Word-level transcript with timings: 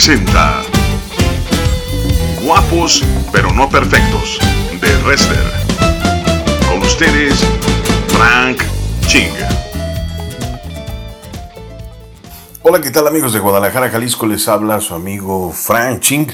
presenta 0.00 0.62
Guapos 2.42 3.04
pero 3.32 3.52
no 3.52 3.68
perfectos 3.68 4.38
de 4.80 4.96
Wrestler. 5.04 5.44
Con 6.66 6.80
ustedes, 6.80 7.44
Frank 8.08 8.62
Ching. 9.06 9.28
Hola, 12.62 12.80
¿qué 12.80 12.90
tal 12.90 13.08
amigos 13.08 13.34
de 13.34 13.40
Guadalajara, 13.40 13.90
Jalisco? 13.90 14.26
Les 14.26 14.48
habla 14.48 14.80
su 14.80 14.94
amigo 14.94 15.52
Frank 15.52 16.00
Ching. 16.00 16.28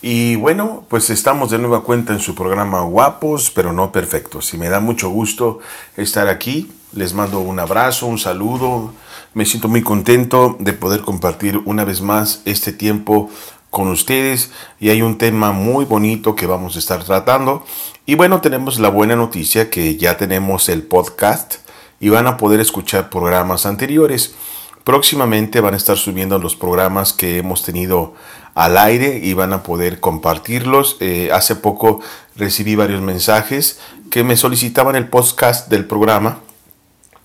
Y 0.00 0.36
bueno, 0.36 0.86
pues 0.88 1.10
estamos 1.10 1.50
de 1.50 1.58
nueva 1.58 1.82
cuenta 1.82 2.14
en 2.14 2.18
su 2.18 2.34
programa 2.34 2.80
Guapos 2.80 3.50
pero 3.50 3.74
no 3.74 3.92
perfectos. 3.92 4.54
Y 4.54 4.56
me 4.56 4.70
da 4.70 4.80
mucho 4.80 5.10
gusto 5.10 5.58
estar 5.98 6.28
aquí. 6.28 6.72
Les 6.94 7.12
mando 7.12 7.40
un 7.40 7.60
abrazo, 7.60 8.06
un 8.06 8.18
saludo. 8.18 8.94
Me 9.34 9.46
siento 9.46 9.68
muy 9.68 9.82
contento 9.82 10.56
de 10.60 10.74
poder 10.74 11.00
compartir 11.00 11.56
una 11.64 11.84
vez 11.84 12.02
más 12.02 12.42
este 12.44 12.70
tiempo 12.70 13.30
con 13.70 13.88
ustedes 13.88 14.50
y 14.78 14.90
hay 14.90 15.00
un 15.00 15.16
tema 15.16 15.52
muy 15.52 15.86
bonito 15.86 16.36
que 16.36 16.44
vamos 16.44 16.76
a 16.76 16.78
estar 16.78 17.02
tratando. 17.02 17.64
Y 18.04 18.14
bueno, 18.14 18.42
tenemos 18.42 18.78
la 18.78 18.90
buena 18.90 19.16
noticia 19.16 19.70
que 19.70 19.96
ya 19.96 20.18
tenemos 20.18 20.68
el 20.68 20.82
podcast 20.82 21.54
y 21.98 22.10
van 22.10 22.26
a 22.26 22.36
poder 22.36 22.60
escuchar 22.60 23.08
programas 23.08 23.64
anteriores. 23.64 24.34
Próximamente 24.84 25.62
van 25.62 25.72
a 25.72 25.78
estar 25.78 25.96
subiendo 25.96 26.38
los 26.38 26.54
programas 26.54 27.14
que 27.14 27.38
hemos 27.38 27.62
tenido 27.62 28.12
al 28.54 28.76
aire 28.76 29.18
y 29.22 29.32
van 29.32 29.54
a 29.54 29.62
poder 29.62 30.00
compartirlos. 30.00 30.98
Eh, 31.00 31.30
hace 31.32 31.56
poco 31.56 32.00
recibí 32.36 32.74
varios 32.74 33.00
mensajes 33.00 33.80
que 34.10 34.24
me 34.24 34.36
solicitaban 34.36 34.94
el 34.94 35.08
podcast 35.08 35.70
del 35.70 35.86
programa. 35.86 36.40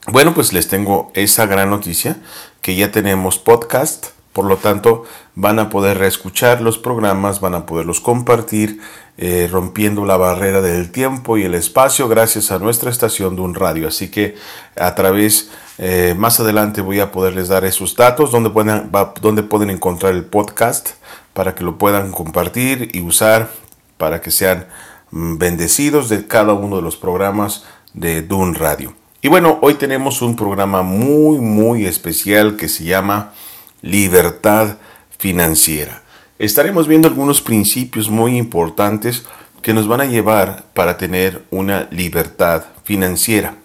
Bueno, 0.05 0.33
pues 0.33 0.53
les 0.53 0.67
tengo 0.67 1.11
esa 1.15 1.45
gran 1.47 1.69
noticia 1.69 2.17
que 2.61 2.76
ya 2.76 2.91
tenemos 2.91 3.40
podcast. 3.40 4.07
Por 4.31 4.45
lo 4.45 4.57
tanto, 4.57 5.04
van 5.34 5.57
a 5.57 5.70
poder 5.70 5.98
reescuchar 5.98 6.62
los 6.62 6.77
programas, 6.77 7.41
van 7.41 7.55
a 7.55 7.65
poderlos 7.65 7.99
compartir, 7.99 8.79
eh, 9.17 9.49
rompiendo 9.51 10.05
la 10.05 10.15
barrera 10.15 10.62
del 10.62 10.91
tiempo 10.91 11.37
y 11.37 11.43
el 11.43 11.55
espacio 11.55 12.07
gracias 12.07 12.51
a 12.51 12.59
nuestra 12.59 12.91
estación 12.91 13.35
de 13.35 13.41
un 13.41 13.55
radio. 13.55 13.87
Así 13.87 14.12
que 14.12 14.35
a 14.76 14.93
través, 14.93 15.49
eh, 15.79 16.13
más 16.15 16.39
adelante 16.39 16.82
voy 16.82 16.99
a 16.99 17.11
poderles 17.11 17.48
dar 17.48 17.65
esos 17.65 17.95
datos 17.95 18.32
donde 18.32 18.51
pueden, 18.51 18.91
donde 19.21 19.41
pueden 19.41 19.71
encontrar 19.71 20.13
el 20.13 20.23
podcast 20.23 20.91
para 21.34 21.55
que 21.55 21.63
lo 21.63 21.77
puedan 21.77 22.11
compartir 22.11 22.91
y 22.93 23.01
usar 23.01 23.49
para 23.98 24.21
que 24.21 24.29
sean 24.29 24.67
mm, 25.11 25.37
bendecidos 25.37 26.09
de 26.09 26.27
cada 26.27 26.54
uno 26.54 26.76
de 26.76 26.84
los 26.84 26.95
programas 26.95 27.63
de 27.93 28.21
Dun 28.21 28.54
Radio. 28.54 28.93
Y 29.27 29.29
bueno, 29.29 29.59
hoy 29.61 29.73
tenemos 29.73 30.21
un 30.21 30.37
programa 30.37 30.83
muy, 30.83 31.39
muy 31.39 31.85
especial 31.85 32.55
que 32.55 32.70
se 32.70 32.85
llama 32.85 33.33
Libertad 33.81 34.77
Financiera. 35.17 36.01
Estaremos 36.39 36.87
viendo 36.87 37.09
algunos 37.09 37.41
principios 37.41 38.09
muy 38.09 38.37
importantes 38.37 39.25
que 39.61 39.73
nos 39.73 39.85
van 39.85 39.99
a 39.99 40.05
llevar 40.05 40.63
para 40.73 40.95
tener 40.95 41.43
una 41.49 41.89
libertad 41.91 42.63
financiera. 42.85 43.55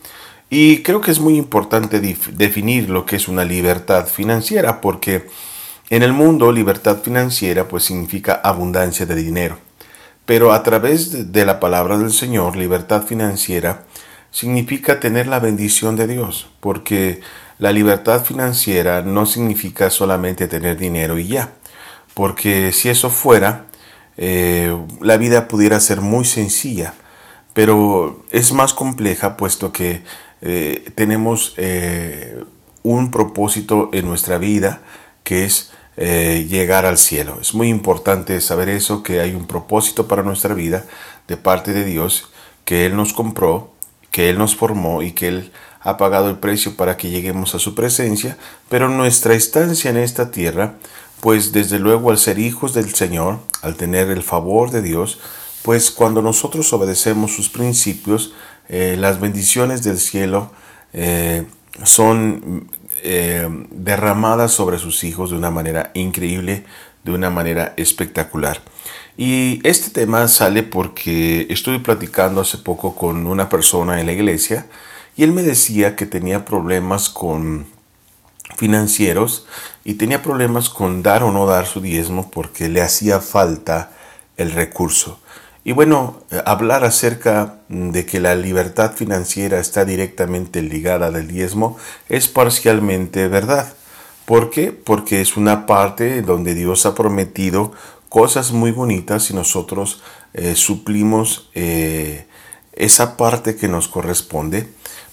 Y 0.51 0.79
creo 0.79 1.01
que 1.01 1.13
es 1.13 1.21
muy 1.21 1.37
importante 1.37 2.01
definir 2.01 2.91
lo 2.91 3.07
que 3.07 3.15
es 3.15 3.29
una 3.29 3.45
libertad 3.45 4.09
financiera 4.09 4.81
porque 4.81 5.29
en 5.91 6.03
el 6.03 6.13
mundo, 6.13 6.51
libertad 6.51 7.03
financiera 7.03 7.69
pues 7.69 7.85
significa 7.85 8.41
abundancia 8.43 9.07
de 9.07 9.15
dinero. 9.15 9.59
Pero 10.27 10.53
a 10.53 10.65
través 10.65 11.31
de 11.31 11.45
la 11.45 11.61
palabra 11.61 11.99
del 11.99 12.11
Señor, 12.11 12.57
libertad 12.57 13.05
financiera 13.05 13.85
significa 14.33 14.99
tener 14.99 15.29
la 15.29 15.39
bendición 15.39 15.95
de 15.95 16.09
Dios, 16.09 16.49
porque 16.59 17.21
la 17.59 17.71
libertad 17.71 18.25
financiera 18.25 19.03
no 19.03 19.27
significa 19.27 19.91
solamente 19.91 20.49
tener 20.49 20.77
dinero 20.79 21.19
y 21.19 21.29
ya, 21.29 21.53
porque 22.15 22.73
si 22.73 22.89
eso 22.89 23.11
fuera, 23.11 23.67
eh, 24.17 24.77
la 25.01 25.17
vida 25.17 25.49
pudiera 25.49 25.79
ser 25.81 26.01
muy 26.01 26.25
sencilla, 26.25 26.95
pero 27.53 28.25
es 28.31 28.53
más 28.53 28.73
compleja 28.75 29.37
puesto 29.37 29.71
que 29.71 30.03
eh, 30.41 30.91
tenemos 30.95 31.55
eh, 31.59 32.43
un 32.83 33.11
propósito 33.11 33.91
en 33.93 34.07
nuestra 34.07 34.39
vida 34.39 34.83
que 35.23 35.45
es 35.45 35.71
llegar 35.95 36.87
al 36.87 36.97
cielo. 36.97 37.37
Es 37.41 37.53
muy 37.53 37.69
importante 37.69 38.41
saber 38.41 38.71
eso, 38.71 39.03
que 39.03 39.21
hay 39.21 39.35
un 39.35 39.47
propósito 39.47 40.09
para 40.09 40.23
nuestra 40.23 40.55
vida 40.55 40.87
de 41.29 41.37
parte 41.37 41.75
de 41.75 41.85
Dios, 41.85 42.33
que 42.65 42.87
Él 42.87 42.97
nos 42.97 43.13
compró, 43.13 43.72
que 44.13 44.31
Él 44.31 44.39
nos 44.39 44.55
formó 44.55 45.03
y 45.03 45.11
que 45.11 45.27
Él 45.27 45.53
ha 45.81 45.97
pagado 45.97 46.31
el 46.31 46.39
precio 46.39 46.77
para 46.77 46.97
que 46.97 47.11
lleguemos 47.11 47.57
a 47.57 47.59
su 47.59 47.75
presencia, 47.75 48.37
pero 48.69 48.89
nuestra 48.89 49.35
estancia 49.35 49.91
en 49.91 49.97
esta 49.97 50.31
tierra, 50.31 50.77
pues 51.21 51.53
desde 51.53 51.81
luego 51.81 52.11
al 52.11 52.19
ser 52.19 52.39
hijos 52.39 52.73
del 52.75 52.95
Señor, 52.95 53.41
al 53.63 53.75
tener 53.75 54.11
el 54.11 54.23
favor 54.23 54.71
de 54.71 54.83
Dios, 54.83 55.19
pues 55.63 55.91
cuando 55.91 56.23
nosotros 56.23 56.73
obedecemos 56.73 57.35
sus 57.35 57.49
principios, 57.49 58.33
eh, 58.69 58.97
las 58.99 59.21
bendiciones 59.21 59.83
del 59.83 59.99
cielo 59.99 60.53
eh, 60.93 61.47
son 61.83 62.69
eh, 63.03 63.49
derramadas 63.71 64.53
sobre 64.53 64.79
sus 64.79 65.03
hijos 65.05 65.31
de 65.31 65.37
una 65.37 65.51
manera 65.51 65.91
increíble, 65.95 66.65
de 67.05 67.13
una 67.13 67.31
manera 67.31 67.75
espectacular. 67.77 68.61
Y 69.17 69.61
este 69.67 69.91
tema 69.91 70.27
sale 70.29 70.63
porque 70.63 71.47
estuve 71.51 71.79
platicando 71.79 72.41
hace 72.41 72.59
poco 72.59 72.95
con 72.95 73.27
una 73.27 73.49
persona 73.49 74.01
en 74.01 74.07
la 74.07 74.13
iglesia 74.13 74.67
y 75.17 75.25
él 75.25 75.33
me 75.33 75.43
decía 75.43 75.97
que 75.97 76.07
tenía 76.07 76.45
problemas 76.45 77.11
con 77.11 77.67
financieros 78.57 79.47
y 79.85 79.95
tenía 79.95 80.23
problemas 80.23 80.71
con 80.71 81.03
dar 81.03 81.23
o 81.23 81.33
no 81.33 81.47
dar 81.47 81.67
su 81.67 81.81
diezmo 81.81 82.31
porque 82.31 82.69
le 82.69 82.81
hacía 82.81 83.21
falta 83.21 83.91
el 84.37 84.53
recurso. 84.53 85.19
Y 85.65 85.73
bueno, 85.73 86.23
hablar 86.45 86.85
acerca 86.85 87.57
de 87.69 88.05
que 88.05 88.19
la 88.19 88.35
libertad 88.35 88.95
financiera 88.95 89.61
está 89.61 89.85
directamente 89.85 90.61
ligada 90.61 91.07
al 91.07 91.29
diezmo 91.29 91.77
es 92.09 92.27
parcialmente 92.29 93.29
verdad. 93.29 93.75
¿Por 94.25 94.51
qué? 94.51 94.73
Porque 94.73 95.21
es 95.21 95.37
una 95.37 95.67
parte 95.67 96.23
donde 96.23 96.55
Dios 96.55 96.87
ha 96.87 96.95
prometido 96.95 97.73
cosas 98.09 98.53
muy 98.53 98.71
bonitas 98.71 99.31
y 99.31 99.35
nosotros 99.35 100.03
eh, 100.35 100.55
suplimos 100.55 101.51
eh, 101.55 102.27
esa 102.73 103.17
parte 103.17 103.57
que 103.57 103.69
nos 103.69 103.89
corresponde. 103.89 104.69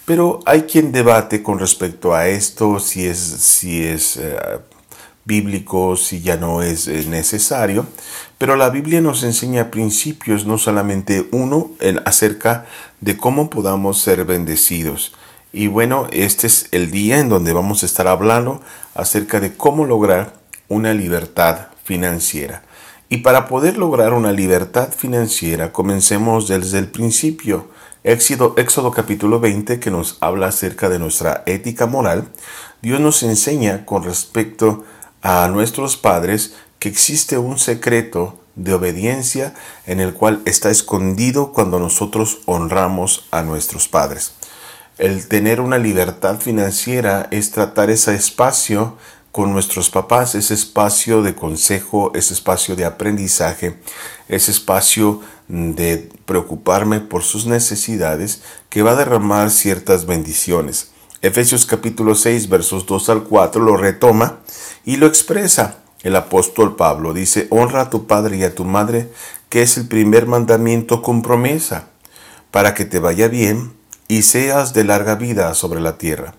Pero 0.05 0.39
hay 0.45 0.63
quien 0.63 0.91
debate 0.91 1.43
con 1.43 1.59
respecto 1.59 2.13
a 2.13 2.27
esto, 2.27 2.79
si 2.79 3.05
es, 3.05 3.19
si 3.19 3.83
es 3.83 4.19
bíblico, 5.23 5.95
si 5.95 6.21
ya 6.21 6.35
no 6.35 6.63
es 6.63 6.87
necesario. 6.87 7.85
Pero 8.39 8.55
la 8.55 8.69
Biblia 8.69 9.01
nos 9.01 9.23
enseña 9.23 9.69
principios, 9.69 10.45
no 10.45 10.57
solamente 10.57 11.27
uno, 11.31 11.71
acerca 12.05 12.65
de 13.01 13.17
cómo 13.17 13.49
podamos 13.49 13.99
ser 13.99 14.25
bendecidos. 14.25 15.11
Y 15.51 15.67
bueno, 15.67 16.07
este 16.11 16.47
es 16.47 16.67
el 16.71 16.89
día 16.89 17.19
en 17.19 17.27
donde 17.27 17.53
vamos 17.53 17.83
a 17.83 17.85
estar 17.85 18.07
hablando 18.07 18.61
acerca 18.99 19.39
de 19.39 19.55
cómo 19.55 19.85
lograr 19.85 20.33
una 20.67 20.93
libertad 20.93 21.67
financiera. 21.83 22.63
Y 23.09 23.17
para 23.17 23.47
poder 23.47 23.77
lograr 23.77 24.13
una 24.13 24.31
libertad 24.31 24.89
financiera, 24.95 25.71
comencemos 25.71 26.47
desde 26.47 26.77
el 26.77 26.87
principio. 26.87 27.69
Éxodo, 28.03 28.53
Éxodo 28.57 28.91
capítulo 28.91 29.39
20 29.39 29.79
que 29.79 29.89
nos 29.89 30.17
habla 30.21 30.47
acerca 30.47 30.89
de 30.89 30.99
nuestra 30.99 31.43
ética 31.47 31.87
moral. 31.87 32.27
Dios 32.81 32.99
nos 32.99 33.23
enseña 33.23 33.85
con 33.85 34.03
respecto 34.03 34.85
a 35.21 35.47
nuestros 35.47 35.97
padres 35.97 36.55
que 36.77 36.89
existe 36.89 37.37
un 37.37 37.57
secreto 37.57 38.39
de 38.55 38.73
obediencia 38.73 39.53
en 39.85 39.99
el 40.01 40.13
cual 40.13 40.41
está 40.45 40.69
escondido 40.69 41.51
cuando 41.51 41.79
nosotros 41.79 42.39
honramos 42.45 43.27
a 43.31 43.41
nuestros 43.41 43.87
padres. 43.87 44.33
El 44.99 45.29
tener 45.29 45.61
una 45.61 45.77
libertad 45.77 46.41
financiera 46.41 47.29
es 47.31 47.51
tratar 47.51 47.89
ese 47.89 48.15
espacio 48.15 48.97
con 49.31 49.53
nuestros 49.53 49.89
papás, 49.89 50.35
ese 50.35 50.53
espacio 50.53 51.21
de 51.21 51.35
consejo, 51.35 52.11
ese 52.15 52.33
espacio 52.33 52.75
de 52.75 52.83
aprendizaje, 52.83 53.79
ese 54.27 54.51
espacio 54.51 55.21
de 55.47 56.09
preocuparme 56.25 56.99
por 56.99 57.23
sus 57.23 57.45
necesidades 57.45 58.41
que 58.67 58.81
va 58.81 58.91
a 58.91 58.95
derramar 58.97 59.51
ciertas 59.51 60.05
bendiciones. 60.05 60.91
Efesios 61.21 61.65
capítulo 61.65 62.13
6 62.13 62.49
versos 62.49 62.85
2 62.85 63.09
al 63.09 63.23
4 63.23 63.63
lo 63.63 63.77
retoma 63.77 64.39
y 64.83 64.97
lo 64.97 65.07
expresa. 65.07 65.77
El 66.03 66.17
apóstol 66.17 66.75
Pablo 66.75 67.13
dice, 67.13 67.47
honra 67.51 67.83
a 67.83 67.89
tu 67.89 68.05
padre 68.05 68.35
y 68.35 68.43
a 68.43 68.53
tu 68.53 68.65
madre, 68.65 69.09
que 69.47 69.61
es 69.61 69.77
el 69.77 69.87
primer 69.87 70.25
mandamiento 70.25 71.01
con 71.01 71.21
promesa, 71.21 71.87
para 72.51 72.73
que 72.73 72.83
te 72.83 72.99
vaya 72.99 73.29
bien 73.29 73.78
y 74.09 74.23
seas 74.23 74.73
de 74.73 74.83
larga 74.83 75.15
vida 75.15 75.53
sobre 75.53 75.79
la 75.79 75.97
tierra. 75.97 76.33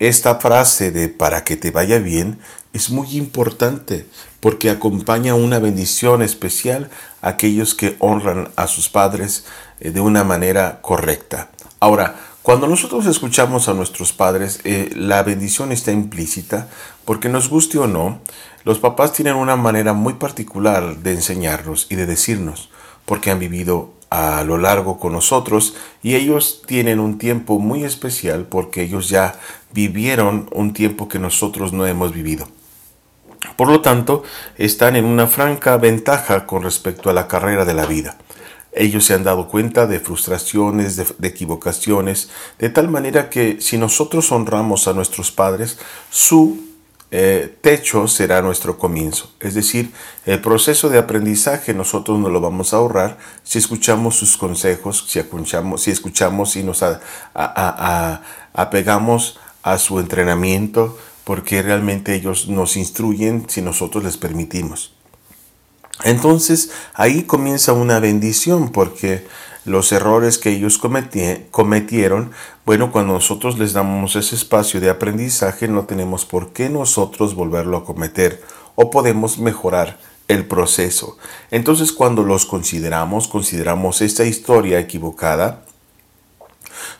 Esta 0.00 0.36
frase 0.36 0.90
de 0.90 1.08
para 1.08 1.44
que 1.44 1.56
te 1.56 1.70
vaya 1.70 1.98
bien 1.98 2.40
es 2.72 2.90
muy 2.90 3.16
importante 3.16 4.06
porque 4.40 4.70
acompaña 4.70 5.34
una 5.34 5.58
bendición 5.58 6.22
especial 6.22 6.90
a 7.20 7.28
aquellos 7.28 7.74
que 7.74 7.94
honran 8.00 8.48
a 8.56 8.66
sus 8.66 8.88
padres 8.88 9.44
eh, 9.78 9.90
de 9.90 10.00
una 10.00 10.24
manera 10.24 10.80
correcta. 10.80 11.50
Ahora, 11.78 12.16
Cuando 12.42 12.66
nosotros 12.66 13.04
escuchamos 13.04 13.68
a 13.68 13.74
nuestros 13.74 14.14
padres, 14.14 14.60
eh, 14.64 14.90
la 14.96 15.22
bendición 15.22 15.72
está 15.72 15.92
implícita, 15.92 16.68
porque 17.04 17.28
nos 17.28 17.50
guste 17.50 17.76
o 17.78 17.86
no, 17.86 18.22
los 18.64 18.78
papás 18.78 19.12
tienen 19.12 19.34
una 19.34 19.56
manera 19.56 19.92
muy 19.92 20.14
particular 20.14 20.96
de 20.96 21.12
enseñarnos 21.12 21.86
y 21.90 21.96
de 21.96 22.06
decirnos, 22.06 22.70
porque 23.04 23.30
han 23.30 23.38
vivido 23.38 23.92
a 24.10 24.42
lo 24.42 24.58
largo 24.58 24.98
con 24.98 25.12
nosotros 25.12 25.76
y 26.02 26.16
ellos 26.16 26.62
tienen 26.66 26.98
un 26.98 27.16
tiempo 27.16 27.58
muy 27.60 27.84
especial 27.84 28.44
porque 28.44 28.82
ellos 28.82 29.08
ya 29.08 29.34
vivieron 29.72 30.48
un 30.52 30.72
tiempo 30.72 31.08
que 31.08 31.20
nosotros 31.20 31.72
no 31.72 31.86
hemos 31.86 32.12
vivido. 32.12 32.48
Por 33.56 33.68
lo 33.68 33.80
tanto, 33.80 34.22
están 34.56 34.96
en 34.96 35.04
una 35.04 35.26
franca 35.26 35.76
ventaja 35.76 36.46
con 36.46 36.62
respecto 36.62 37.08
a 37.08 37.12
la 37.12 37.28
carrera 37.28 37.64
de 37.64 37.74
la 37.74 37.86
vida. 37.86 38.16
Ellos 38.72 39.04
se 39.04 39.14
han 39.14 39.24
dado 39.24 39.48
cuenta 39.48 39.86
de 39.86 39.98
frustraciones, 39.98 40.96
de, 40.96 41.28
equivocaciones, 41.28 42.30
de 42.58 42.68
tal 42.68 42.88
manera 42.88 43.28
que 43.28 43.60
si 43.60 43.78
nosotros 43.78 44.30
honramos 44.30 44.86
a 44.86 44.92
nuestros 44.92 45.32
padres, 45.32 45.78
su 46.10 46.69
eh, 47.12 47.56
techo 47.60 48.06
será 48.06 48.40
nuestro 48.40 48.78
comienzo. 48.78 49.32
Es 49.40 49.54
decir, 49.54 49.92
el 50.26 50.40
proceso 50.40 50.88
de 50.88 50.98
aprendizaje 50.98 51.74
nosotros 51.74 52.18
nos 52.18 52.30
lo 52.30 52.40
vamos 52.40 52.72
a 52.72 52.76
ahorrar 52.76 53.18
si 53.42 53.58
escuchamos 53.58 54.16
sus 54.16 54.36
consejos, 54.36 55.06
si 55.08 55.18
escuchamos, 55.18 55.82
si 55.82 55.90
escuchamos 55.90 56.54
y 56.54 56.62
nos 56.62 56.84
apegamos 58.52 59.40
a 59.62 59.78
su 59.78 59.98
entrenamiento, 59.98 60.96
porque 61.24 61.62
realmente 61.62 62.14
ellos 62.14 62.48
nos 62.48 62.76
instruyen 62.76 63.44
si 63.48 63.60
nosotros 63.60 64.04
les 64.04 64.16
permitimos. 64.16 64.92
Entonces 66.04 66.70
ahí 66.94 67.24
comienza 67.24 67.72
una 67.72 67.98
bendición 67.98 68.70
porque 68.70 69.26
los 69.64 69.92
errores 69.92 70.38
que 70.38 70.50
ellos 70.50 70.78
cometieron, 70.78 72.30
bueno, 72.64 72.92
cuando 72.92 73.14
nosotros 73.14 73.58
les 73.58 73.72
damos 73.72 74.16
ese 74.16 74.34
espacio 74.34 74.80
de 74.80 74.90
aprendizaje 74.90 75.68
no 75.68 75.84
tenemos 75.84 76.24
por 76.24 76.52
qué 76.52 76.70
nosotros 76.70 77.34
volverlo 77.34 77.76
a 77.76 77.84
cometer 77.84 78.42
o 78.74 78.90
podemos 78.90 79.38
mejorar 79.38 79.98
el 80.28 80.46
proceso. 80.46 81.18
Entonces 81.50 81.92
cuando 81.92 82.22
los 82.22 82.46
consideramos, 82.46 83.28
consideramos 83.28 84.00
esta 84.00 84.24
historia 84.24 84.78
equivocada, 84.78 85.64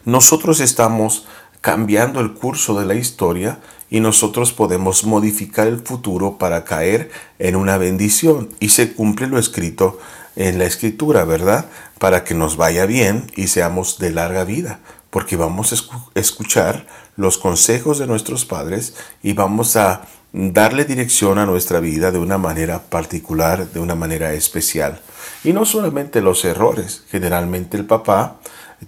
nosotros 0.04 0.60
estamos 0.60 1.26
cambiando 1.60 2.20
el 2.20 2.34
curso 2.34 2.78
de 2.78 2.86
la 2.86 2.94
historia 2.94 3.60
y 3.90 4.00
nosotros 4.00 4.52
podemos 4.52 5.04
modificar 5.04 5.66
el 5.66 5.80
futuro 5.80 6.38
para 6.38 6.64
caer 6.64 7.10
en 7.38 7.56
una 7.56 7.76
bendición 7.76 8.50
y 8.60 8.70
se 8.70 8.92
cumple 8.92 9.26
lo 9.26 9.38
escrito 9.38 9.98
en 10.40 10.58
la 10.58 10.64
escritura, 10.64 11.24
¿verdad? 11.24 11.66
Para 11.98 12.24
que 12.24 12.34
nos 12.34 12.56
vaya 12.56 12.86
bien 12.86 13.30
y 13.36 13.48
seamos 13.48 13.98
de 13.98 14.10
larga 14.10 14.44
vida, 14.44 14.80
porque 15.10 15.36
vamos 15.36 15.72
a 15.72 16.18
escuchar 16.18 16.86
los 17.16 17.36
consejos 17.36 17.98
de 17.98 18.06
nuestros 18.06 18.46
padres 18.46 18.94
y 19.22 19.34
vamos 19.34 19.76
a 19.76 20.06
darle 20.32 20.86
dirección 20.86 21.38
a 21.38 21.44
nuestra 21.44 21.80
vida 21.80 22.10
de 22.10 22.18
una 22.18 22.38
manera 22.38 22.80
particular, 22.84 23.66
de 23.70 23.80
una 23.80 23.94
manera 23.94 24.32
especial. 24.32 25.02
Y 25.44 25.52
no 25.52 25.66
solamente 25.66 26.22
los 26.22 26.42
errores, 26.46 27.04
generalmente 27.10 27.76
el 27.76 27.84
papá 27.84 28.38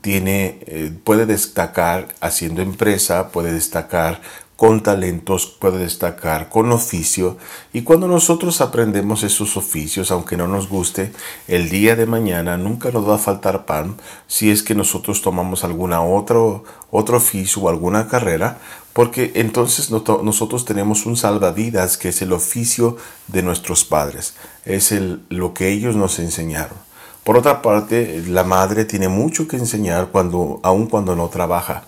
tiene, 0.00 0.58
eh, 0.66 0.90
puede 1.04 1.26
destacar 1.26 2.08
haciendo 2.22 2.62
empresa, 2.62 3.28
puede 3.28 3.52
destacar 3.52 4.22
con 4.62 4.80
talentos, 4.80 5.46
puede 5.46 5.78
destacar 5.78 6.48
con 6.48 6.70
oficio. 6.70 7.36
Y 7.72 7.82
cuando 7.82 8.06
nosotros 8.06 8.60
aprendemos 8.60 9.24
esos 9.24 9.56
oficios, 9.56 10.12
aunque 10.12 10.36
no 10.36 10.46
nos 10.46 10.68
guste, 10.68 11.10
el 11.48 11.68
día 11.68 11.96
de 11.96 12.06
mañana 12.06 12.56
nunca 12.56 12.92
nos 12.92 13.08
va 13.08 13.16
a 13.16 13.18
faltar 13.18 13.66
pan 13.66 13.96
si 14.28 14.52
es 14.52 14.62
que 14.62 14.76
nosotros 14.76 15.20
tomamos 15.20 15.64
alguna 15.64 16.04
otro, 16.04 16.62
otro 16.92 17.16
oficio 17.16 17.62
o 17.62 17.68
alguna 17.70 18.06
carrera, 18.06 18.58
porque 18.92 19.32
entonces 19.34 19.90
nosotros 19.90 20.64
tenemos 20.64 21.06
un 21.06 21.16
salvavidas 21.16 21.96
que 21.96 22.10
es 22.10 22.22
el 22.22 22.32
oficio 22.32 22.96
de 23.26 23.42
nuestros 23.42 23.84
padres, 23.84 24.34
es 24.64 24.92
el, 24.92 25.24
lo 25.28 25.54
que 25.54 25.70
ellos 25.70 25.96
nos 25.96 26.20
enseñaron. 26.20 26.78
Por 27.24 27.36
otra 27.36 27.62
parte, 27.62 28.22
la 28.28 28.44
madre 28.44 28.84
tiene 28.84 29.08
mucho 29.08 29.48
que 29.48 29.56
enseñar 29.56 30.10
cuando, 30.12 30.60
aun 30.62 30.86
cuando 30.86 31.16
no 31.16 31.28
trabaja 31.30 31.82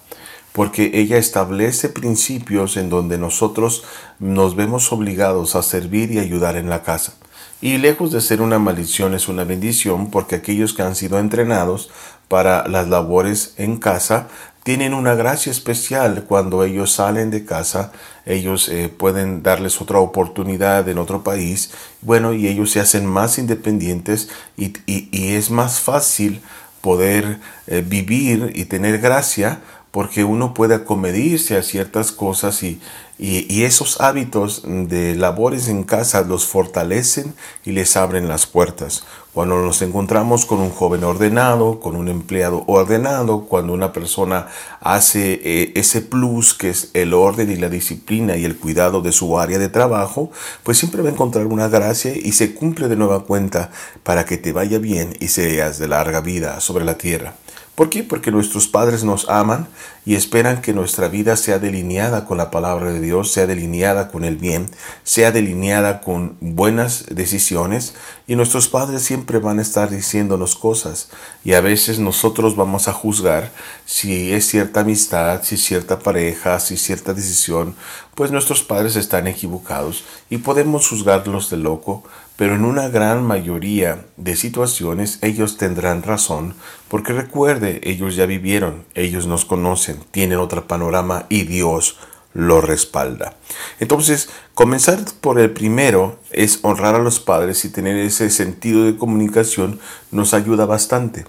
porque 0.55 0.93
ella 0.95 1.19
establece 1.19 1.89
principios 1.89 2.77
en 2.77 2.89
donde 2.89 3.19
nosotros 3.19 3.83
nos 4.21 4.55
vemos 4.55 4.93
obligados 4.93 5.57
a 5.57 5.65
servir 5.65 6.13
y 6.13 6.21
ayudar 6.21 6.55
en 6.55 6.71
la 6.71 6.85
casa. 6.85 7.15
Y 7.61 7.79
lejos 7.79 8.13
de 8.13 8.21
ser 8.21 8.41
una 8.41 8.61
maldición 8.61 9.15
es 9.15 9.27
una 9.27 9.43
bendición 9.43 10.13
porque 10.13 10.37
aquellos 10.37 10.73
que 10.73 10.83
han 10.83 10.95
sido 10.95 11.19
entrenados 11.19 11.91
para 12.29 12.69
las 12.69 12.89
labores 12.89 13.55
en 13.57 13.79
casa 13.79 14.29
tienen 14.63 14.95
una 14.95 15.17
gracia 15.17 15.51
especial 15.51 16.25
cuando 16.29 16.63
ellos 16.63 16.93
salen 16.93 17.33
de 17.33 17.45
casa, 17.45 17.91
ellos 18.25 18.69
eh, 18.69 18.89
pueden 18.89 19.43
darles 19.43 19.81
otra 19.81 19.99
oportunidad 19.99 20.89
en 20.89 20.99
otro 20.99 21.25
país, 21.25 21.73
bueno, 22.01 22.33
y 22.33 22.47
ellos 22.47 22.71
se 22.71 22.81
hacen 22.81 23.07
más 23.07 23.39
independientes 23.39 24.31
y, 24.57 24.73
es 25.13 25.51
más 25.51 25.81
fácil 25.81 26.41
poder 26.81 27.41
eh, 27.67 27.85
vivir 27.87 28.53
y 28.55 28.67
tener 28.67 29.01
gracia 29.01 29.61
porque 29.95 30.25
uno 30.25 30.55
puede 30.55 30.75
acomedirse 30.75 31.57
a 31.57 31.63
ciertas 31.63 32.11
cosas 32.11 32.65
y, 32.65 32.81
y, 33.17 33.63
esos 33.63 34.01
hábitos 34.01 34.65
de 34.67 35.15
labores 35.15 35.69
en 35.69 35.85
casa 35.85 36.23
los 36.23 36.47
fortalecen 36.47 37.33
y 37.65 37.71
les 37.71 37.97
abren 37.97 38.27
las 38.27 38.47
puertas. 38.47 39.05
Cuando 39.33 39.63
nos 39.63 39.83
encontramos 39.83 40.47
con 40.47 40.59
un 40.59 40.71
joven 40.71 41.05
ordenado, 41.05 41.79
con 41.79 41.95
un 41.95 42.09
empleado 42.09 42.65
ordenado, 42.67 43.45
cuando 43.45 43.73
una 43.73 43.93
persona 43.93 44.49
hace 44.81 45.41
eh, 45.45 45.73
ese 45.77 46.01
plus 46.01 46.55
que 46.55 46.71
es 46.71 46.91
el 46.95 47.15
orden 47.15 47.53
y 47.53 47.55
la 47.55 47.69
disciplina 47.69 48.37
y 48.37 48.45
el 48.45 48.57
cuidado 48.59 49.01
de 49.01 49.13
su 49.13 49.39
área 49.39 49.61
de 49.61 49.69
trabajo, 49.69 50.33
pues 50.65 50.77
siempre 50.77 51.03
va 51.03 51.09
a 51.09 51.13
encontrar 51.13 51.47
una 51.47 51.69
gracia 51.69 52.17
y 52.17 52.33
se 52.33 52.53
cumple 52.53 52.89
de 52.89 52.97
nueva 52.97 53.27
cuenta 53.27 53.71
para 54.03 54.25
que 54.25 54.39
te 54.39 54.51
vaya 54.51 54.79
bien 54.79 55.17
y 55.21 55.29
seas 55.29 55.79
de 55.79 55.87
larga 55.87 56.21
vida 56.21 56.59
sobre 56.59 56.85
la 56.85 56.99
tierra. 56.99 57.37
¿Por 57.75 57.91
qué? 57.91 58.05
Porque 58.05 58.31
nuestros 58.31 58.69
padres 58.69 59.03
nos 59.03 59.29
aman 59.29 59.67
y 60.07 60.15
esperan 60.15 60.63
que 60.63 60.73
nuestra 60.73 61.09
vida 61.09 61.37
sea 61.37 61.59
delineada 61.59 62.25
con 62.25 62.39
la 62.39 62.53
palabra 62.53 62.93
de 62.93 63.01
Dios, 63.01 63.33
sea 63.33 63.47
delineada 63.47 64.13
con 64.13 64.25
el 64.25 64.37
bien, 64.37 64.71
sea 65.03 65.33
delineada 65.33 66.01
con 66.01 66.37
buenas 66.41 67.07
decisiones 67.11 67.95
y 68.29 68.37
nuestros 68.37 68.69
padres 68.69 69.03
siempre 69.03 69.41
van 69.41 69.59
a 69.59 69.63
estar 69.63 69.91
diciéndonos 69.91 70.55
cosas 70.55 71.09
y 71.43 71.55
a 71.55 71.61
veces 71.61 71.99
nosotros 71.99 72.55
vamos 72.55 72.87
a 72.87 72.93
juzgar 72.93 73.51
si 73.87 74.33
es 74.33 74.47
cierta 74.47 74.81
amistad, 74.81 75.43
si 75.43 75.57
cierta 75.57 75.99
pareja, 75.99 76.61
si 76.61 76.77
cierta 76.77 77.13
decisión, 77.13 77.75
pues 78.15 78.31
nuestros 78.31 78.63
padres 78.63 78.97
están 78.97 79.27
equivocados 79.27 80.05
y 80.31 80.39
podemos 80.39 80.89
juzgarlos 80.89 81.51
de 81.51 81.57
loco, 81.57 82.05
pero 82.37 82.55
en 82.55 82.65
una 82.65 82.89
gran 82.89 83.25
mayoría 83.25 84.07
de 84.17 84.37
situaciones 84.37 85.19
ellos 85.23 85.57
tendrán 85.57 86.03
razón, 86.03 86.55
porque 86.89 87.13
recuerde, 87.13 87.81
ellos 87.85 88.17
ya 88.17 88.27
vivieron, 88.27 88.85
ellos 88.95 89.27
nos 89.27 89.45
conocen, 89.45 89.99
tienen 90.11 90.39
otro 90.39 90.67
panorama 90.67 91.27
y 91.29 91.45
Dios 91.45 91.97
lo 92.33 92.61
respalda. 92.61 93.37
Entonces, 93.79 94.29
comenzar 94.55 94.99
por 95.21 95.39
el 95.39 95.51
primero 95.51 96.19
es 96.31 96.59
honrar 96.63 96.97
a 96.97 96.99
los 96.99 97.21
padres 97.21 97.65
y 97.65 97.71
tener 97.71 97.97
ese 97.97 98.29
sentido 98.31 98.85
de 98.85 98.97
comunicación 98.97 99.79
nos 100.11 100.35
ayuda 100.35 100.67
bastante. 100.67 101.27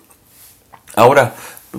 Ahora, 0.95 1.35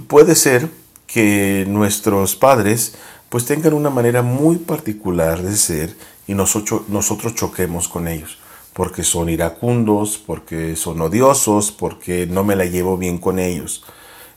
puede 0.07 0.37
ser 0.37 0.69
que 1.07 1.65
nuestros 1.69 2.37
padres 2.37 2.95
pues 3.37 3.45
tengan 3.45 3.75
una 3.75 3.91
manera 3.91 4.23
muy 4.23 4.57
particular 4.57 5.43
de 5.43 5.55
ser 5.59 5.95
y 6.27 6.33
nosotros, 6.33 7.35
choquemos 7.35 7.87
con 7.87 8.09
ellos 8.09 8.39
porque 8.73 9.03
son 9.03 9.29
iracundos, 9.29 10.17
porque 10.17 10.75
son 10.75 11.03
odiosos, 11.03 11.71
porque 11.71 12.27
no 12.27 12.45
me 12.45 12.57
la 12.57 12.65
llevo 12.65 12.97
bien 12.97 13.19
con 13.19 13.39
ellos. 13.39 13.85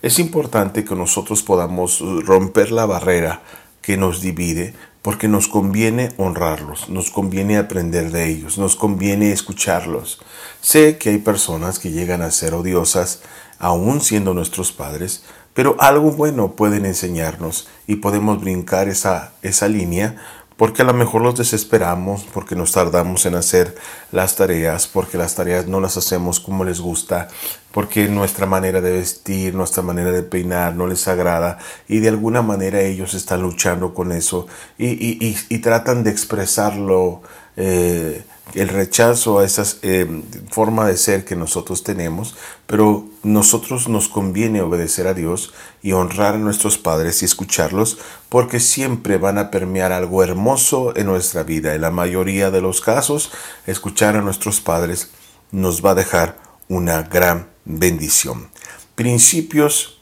Es 0.02 0.20
importante 0.20 0.84
que 0.84 0.96
nosotros 0.96 1.44
podamos 1.44 2.02
romper 2.26 2.74
la 2.74 2.86
barrera 2.86 3.42
que 3.82 3.96
nos 3.96 4.20
divide, 4.20 4.74
porque 5.02 5.30
nos 5.30 5.48
conviene 5.48 6.10
honrarlos, 6.18 6.90
nos 6.90 7.10
conviene 7.10 7.56
aprender 7.56 8.12
de 8.12 8.28
ellos, 8.28 8.58
nos 8.58 8.76
conviene 8.76 9.32
escucharlos. 9.32 10.20
Sé 10.60 10.98
que 10.98 11.12
hay 11.12 11.20
personas 11.20 11.80
que 11.80 11.92
llegan 11.92 12.22
a 12.22 12.32
ser 12.32 12.54
odiosas, 12.54 13.22
aún 13.60 14.02
siendo 14.02 14.34
nuestros 14.34 14.74
padres, 14.74 15.24
pero 15.54 15.76
algo 15.80 16.12
bueno 16.12 16.54
pueden 16.54 16.86
enseñarnos 16.86 17.68
y 17.88 17.98
podemos 17.98 18.42
brincar 18.42 18.88
esa, 18.88 19.34
esa 19.42 19.68
línea 19.68 20.16
porque 20.60 20.82
a 20.82 20.86
lo 20.86 20.94
mejor 20.94 21.22
los 21.22 21.38
desesperamos, 21.38 22.26
porque 22.34 22.54
nos 22.54 22.74
tardamos 22.74 23.26
en 23.26 23.36
hacer 23.36 23.78
las 24.12 24.36
tareas, 24.36 24.88
porque 24.88 25.18
las 25.18 25.34
tareas 25.34 25.68
no 25.68 25.80
las 25.80 25.96
hacemos 25.96 26.42
como 26.42 26.66
les 26.66 26.82
gusta, 26.82 27.30
porque 27.72 28.10
nuestra 28.10 28.46
manera 28.46 28.82
de 28.82 28.92
vestir, 28.92 29.56
nuestra 29.56 29.84
manera 29.84 30.12
de 30.12 30.22
peinar 30.22 30.76
no 30.76 30.86
les 30.86 31.08
agrada 31.08 31.60
y 31.88 32.00
de 32.00 32.10
alguna 32.10 32.42
manera 32.42 32.82
ellos 32.82 33.14
están 33.14 33.42
luchando 33.42 33.94
con 33.94 34.12
eso 34.12 34.48
y, 34.78 35.60
tratan 35.60 36.04
de 36.04 36.12
expresarlo 36.12 37.22
eh, 37.56 38.26
el 38.54 38.70
rechazo 38.70 39.40
a 39.40 39.46
esa 39.46 39.64
eh, 39.82 40.24
forma 40.50 40.88
de 40.88 40.98
ser 40.98 41.26
que 41.26 41.36
nosotros 41.36 41.84
tenemos, 41.84 42.36
pero 42.68 43.08
nosotros 43.24 43.88
nos 43.88 44.10
conviene 44.10 44.62
obedecer 44.62 45.08
a 45.08 45.14
Dios 45.14 45.54
y 45.82 45.92
honrar 45.92 46.36
a 46.36 46.40
nuestros 46.40 46.78
padres 46.78 47.22
y 47.22 47.26
escucharlos 47.26 47.98
porque 48.30 48.60
siempre 48.60 49.18
van 49.18 49.38
a 49.38 49.52
permear 49.52 49.92
algo 49.92 50.24
hermoso 50.24 50.96
en 50.96 51.08
nuestra 51.08 51.44
vida. 51.44 51.76
En 51.76 51.82
la 51.82 51.92
mayoría 51.92 52.52
de 52.52 52.62
los 52.62 52.82
casos, 52.82 53.32
escuchar 53.68 54.16
a 54.16 54.22
nuestros 54.22 54.62
padres 54.62 55.12
nos 55.52 55.84
va 55.84 55.92
a 55.92 55.96
dejar 55.96 56.38
una 56.68 57.04
gran 57.04 57.50
bendición. 57.66 58.50
Principios 58.96 60.00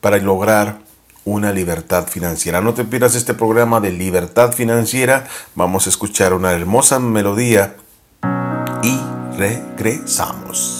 para 0.00 0.18
lograr 0.18 0.89
una 1.24 1.52
libertad 1.52 2.06
financiera. 2.06 2.60
No 2.60 2.74
te 2.74 2.84
pierdas 2.84 3.14
este 3.14 3.34
programa 3.34 3.80
de 3.80 3.92
libertad 3.92 4.52
financiera. 4.52 5.26
Vamos 5.54 5.86
a 5.86 5.90
escuchar 5.90 6.32
una 6.32 6.52
hermosa 6.52 6.98
melodía 6.98 7.76
y 8.82 8.98
regresamos. 9.36 10.79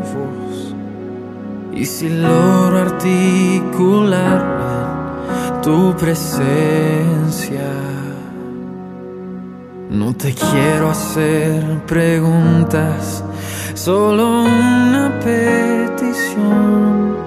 y 1.81 1.85
si 1.85 2.07
logro 2.09 2.77
articular 2.77 4.39
tu 5.63 5.95
presencia. 5.95 7.71
No 9.89 10.13
te 10.13 10.31
quiero 10.35 10.91
hacer 10.91 11.63
preguntas, 11.87 13.23
solo 13.73 14.43
una 14.43 15.19
petición. 15.23 17.17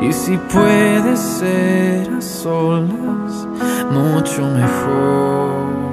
Y 0.00 0.14
si 0.14 0.38
puede 0.38 1.14
ser 1.18 2.10
a 2.10 2.22
solas, 2.22 3.46
mucho 3.90 4.48
mejor. 4.48 5.83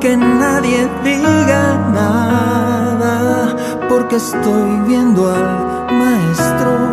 Que 0.00 0.16
nadie 0.16 0.88
diga 1.02 1.76
nada, 1.92 3.56
porque 3.88 4.16
estoy 4.16 4.80
viendo 4.86 5.28
al 5.32 5.92
maestro 5.92 6.87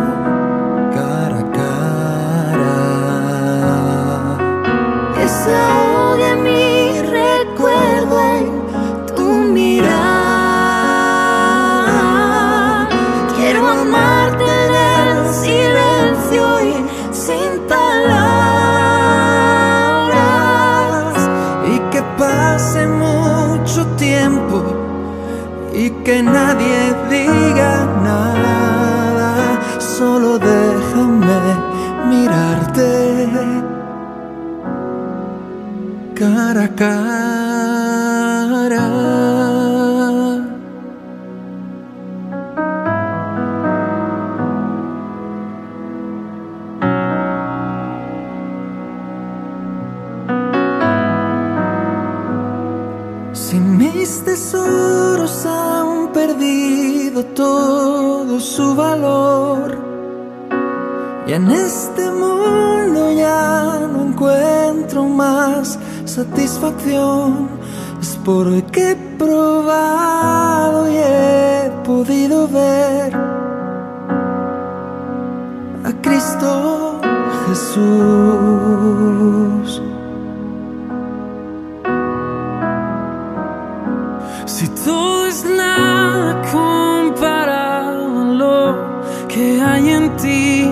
Si 84.46 84.68
todo 84.68 85.26
es 85.26 85.44
nada 85.44 86.40
comparado 86.52 88.20
a 88.20 88.24
lo 88.24 89.02
que 89.26 89.60
hay 89.60 89.90
en 89.90 90.16
ti, 90.16 90.70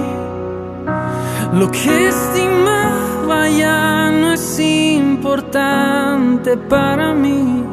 lo 1.52 1.68
que 1.72 2.08
estimaba 2.08 3.48
ya 3.50 4.12
no 4.12 4.32
es 4.32 4.60
importante 4.60 6.56
para 6.56 7.14
mí, 7.14 7.64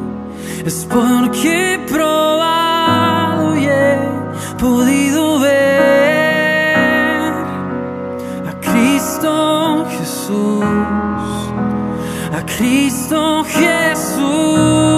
es 0.65 0.87
porque 0.91 1.75
he 1.75 1.79
probado 1.87 3.55
y 3.57 3.65
he 3.65 3.99
podido 4.59 5.39
ver 5.39 7.31
a 8.49 8.53
Cristo 8.59 9.85
Jesús, 9.99 10.63
a 12.33 12.43
Cristo 12.57 13.43
Jesús. 13.43 14.90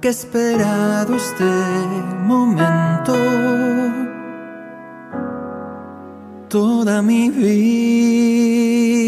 Que 0.02 0.08
he 0.08 0.12
esperado 0.12 1.16
este 1.16 1.52
momento 2.26 3.14
toda 6.50 7.02
mi 7.02 7.30
vida. 7.30 8.99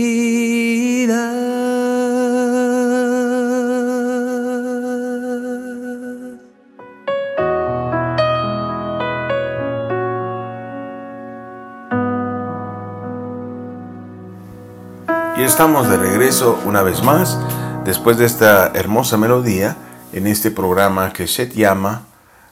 Estamos 15.51 15.89
de 15.89 15.97
regreso 15.97 16.57
una 16.65 16.81
vez 16.81 17.03
más, 17.03 17.37
después 17.83 18.17
de 18.17 18.25
esta 18.25 18.71
hermosa 18.73 19.17
melodía, 19.17 19.75
en 20.13 20.25
este 20.25 20.49
programa 20.49 21.11
que 21.11 21.27
se 21.27 21.49
llama 21.49 22.07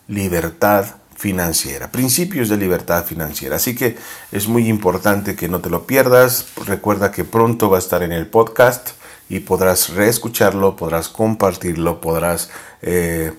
Libertad 0.10 0.86
Financiera, 1.16 1.90
Principios 1.94 2.50
de 2.50 2.58
Libertad 2.58 3.06
Financiera. 3.06 3.56
Así 3.56 3.74
que 3.74 3.96
es 4.34 4.50
muy 4.50 4.68
importante 4.68 5.38
que 5.38 5.48
no 5.48 5.62
te 5.62 5.70
lo 5.70 5.88
pierdas. 5.88 6.48
Recuerda 6.66 7.10
que 7.10 7.24
pronto 7.24 7.70
va 7.70 7.78
a 7.78 7.80
estar 7.80 8.04
en 8.04 8.12
el 8.12 8.28
podcast 8.28 8.90
y 9.30 9.40
podrás 9.40 9.92
reescucharlo, 9.92 10.76
podrás 10.76 11.08
compartirlo, 11.08 12.02
podrás 12.02 12.50
eh, 12.82 13.32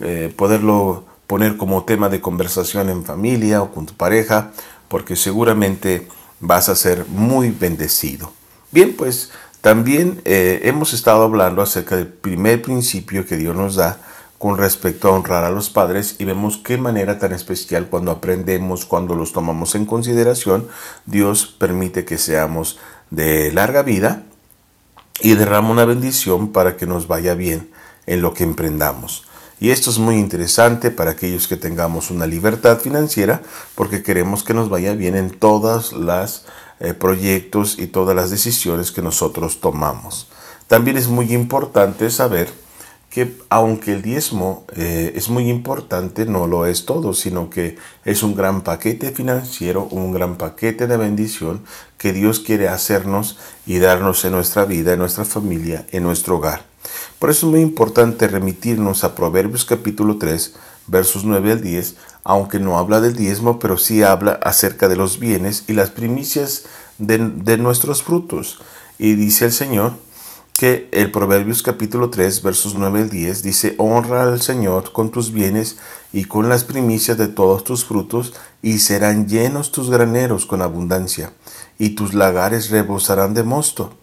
eh, 0.00 0.32
poderlo 0.34 1.04
poner 1.26 1.58
como 1.58 1.84
tema 1.84 2.08
de 2.08 2.22
conversación 2.22 2.88
en 2.88 3.04
familia 3.04 3.60
o 3.60 3.72
con 3.72 3.84
tu 3.84 3.92
pareja, 3.92 4.52
porque 4.88 5.16
seguramente 5.16 6.08
vas 6.40 6.70
a 6.70 6.74
ser 6.74 7.04
muy 7.08 7.50
bendecido. 7.50 8.32
Bien, 8.72 8.94
pues 8.96 9.30
también 9.60 10.22
eh, 10.24 10.62
hemos 10.64 10.94
estado 10.94 11.24
hablando 11.24 11.60
acerca 11.60 11.96
del 11.96 12.06
primer 12.06 12.62
principio 12.62 13.26
que 13.26 13.36
Dios 13.36 13.54
nos 13.54 13.74
da 13.76 13.98
con 14.38 14.56
respecto 14.56 15.08
a 15.08 15.12
honrar 15.12 15.44
a 15.44 15.50
los 15.50 15.68
padres 15.68 16.16
y 16.18 16.24
vemos 16.24 16.56
qué 16.56 16.78
manera 16.78 17.18
tan 17.18 17.32
especial 17.32 17.88
cuando 17.88 18.10
aprendemos, 18.10 18.86
cuando 18.86 19.14
los 19.14 19.34
tomamos 19.34 19.74
en 19.74 19.84
consideración, 19.84 20.68
Dios 21.04 21.46
permite 21.46 22.06
que 22.06 22.16
seamos 22.16 22.78
de 23.10 23.52
larga 23.52 23.82
vida 23.82 24.22
y 25.20 25.34
derrama 25.34 25.70
una 25.70 25.84
bendición 25.84 26.50
para 26.50 26.78
que 26.78 26.86
nos 26.86 27.06
vaya 27.06 27.34
bien 27.34 27.70
en 28.06 28.22
lo 28.22 28.32
que 28.32 28.42
emprendamos. 28.42 29.24
Y 29.60 29.70
esto 29.70 29.90
es 29.90 29.98
muy 29.98 30.16
interesante 30.16 30.90
para 30.90 31.12
aquellos 31.12 31.46
que 31.46 31.56
tengamos 31.56 32.10
una 32.10 32.26
libertad 32.26 32.80
financiera 32.80 33.42
porque 33.74 34.02
queremos 34.02 34.42
que 34.42 34.54
nos 34.54 34.70
vaya 34.70 34.94
bien 34.94 35.14
en 35.14 35.30
todas 35.30 35.92
las 35.92 36.46
eh, 36.80 36.94
proyectos 36.94 37.78
y 37.78 37.86
todas 37.86 38.16
las 38.16 38.30
decisiones 38.30 38.92
que 38.92 39.02
nosotros 39.02 39.60
tomamos. 39.60 40.28
También 40.66 40.96
es 40.96 41.08
muy 41.08 41.32
importante 41.32 42.10
saber 42.10 42.48
que 43.12 43.36
aunque 43.50 43.92
el 43.92 44.00
diezmo 44.00 44.64
eh, 44.74 45.12
es 45.14 45.28
muy 45.28 45.50
importante, 45.50 46.24
no 46.24 46.46
lo 46.46 46.64
es 46.64 46.86
todo, 46.86 47.12
sino 47.12 47.50
que 47.50 47.76
es 48.06 48.22
un 48.22 48.34
gran 48.34 48.62
paquete 48.62 49.10
financiero, 49.10 49.84
un 49.90 50.12
gran 50.12 50.36
paquete 50.36 50.86
de 50.86 50.96
bendición 50.96 51.62
que 51.98 52.14
Dios 52.14 52.40
quiere 52.40 52.68
hacernos 52.68 53.38
y 53.66 53.78
darnos 53.80 54.24
en 54.24 54.32
nuestra 54.32 54.64
vida, 54.64 54.94
en 54.94 54.98
nuestra 54.98 55.26
familia, 55.26 55.86
en 55.92 56.04
nuestro 56.04 56.36
hogar. 56.36 56.64
Por 57.18 57.28
eso 57.28 57.46
es 57.46 57.52
muy 57.52 57.60
importante 57.60 58.26
remitirnos 58.28 59.04
a 59.04 59.14
Proverbios 59.14 59.66
capítulo 59.66 60.16
3, 60.16 60.54
versos 60.86 61.24
9 61.24 61.52
al 61.52 61.60
10, 61.60 61.96
aunque 62.24 62.60
no 62.60 62.78
habla 62.78 63.00
del 63.00 63.16
diezmo, 63.16 63.58
pero 63.58 63.76
sí 63.78 64.02
habla 64.02 64.32
acerca 64.42 64.88
de 64.88 64.96
los 64.96 65.18
bienes 65.18 65.64
y 65.68 65.72
las 65.72 65.90
primicias 65.90 66.64
de, 66.98 67.18
nuestros 67.58 68.02
frutos. 68.02 68.60
Y 68.98 69.14
dice 69.14 69.46
el 69.46 69.52
Señor 69.52 69.94
que 70.52 70.88
el 70.92 71.10
Proverbios 71.10 71.62
capítulo 71.62 72.10
3, 72.10 72.42
versos 72.42 72.74
9 72.74 73.00
al 73.00 73.10
10 73.10 73.42
dice, 73.42 73.74
honra 73.78 74.22
al 74.22 74.40
Señor 74.40 74.92
con 74.92 75.10
tus 75.10 75.32
bienes 75.32 75.78
y 76.12 76.26
con 76.26 76.48
las 76.48 76.62
primicias 76.62 77.18
de 77.18 77.28
todos 77.28 77.64
tus 77.64 77.84
frutos, 77.84 78.34
y 78.60 78.78
serán 78.78 79.26
llenos 79.26 79.72
tus 79.72 79.90
graneros 79.90 80.46
con 80.46 80.62
abundancia, 80.62 81.32
y 81.78 81.90
tus 81.90 82.14
lagares 82.14 82.70
rebosarán 82.70 83.34
de 83.34 83.42
mosto. 83.42 83.94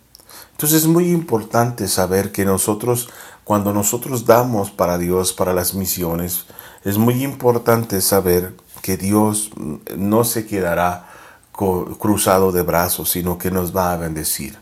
Entonces 0.51 0.81
es 0.81 0.87
muy 0.87 1.11
importante 1.11 1.87
saber 1.87 2.33
que 2.33 2.43
nosotros, 2.43 3.09
cuando 3.45 3.73
nosotros 3.73 4.25
damos 4.25 4.71
para 4.71 4.97
Dios, 4.97 5.31
para 5.31 5.53
las 5.53 5.75
misiones, 5.75 6.47
es 6.83 6.97
muy 6.97 7.23
importante 7.23 8.01
saber 8.01 8.55
que 8.81 8.97
Dios 8.97 9.51
no 9.97 10.23
se 10.23 10.45
quedará 10.45 11.09
cruzado 11.51 12.51
de 12.51 12.61
brazos, 12.61 13.09
sino 13.09 13.37
que 13.37 13.51
nos 13.51 13.75
va 13.75 13.91
a 13.91 13.97
bendecir. 13.97 14.57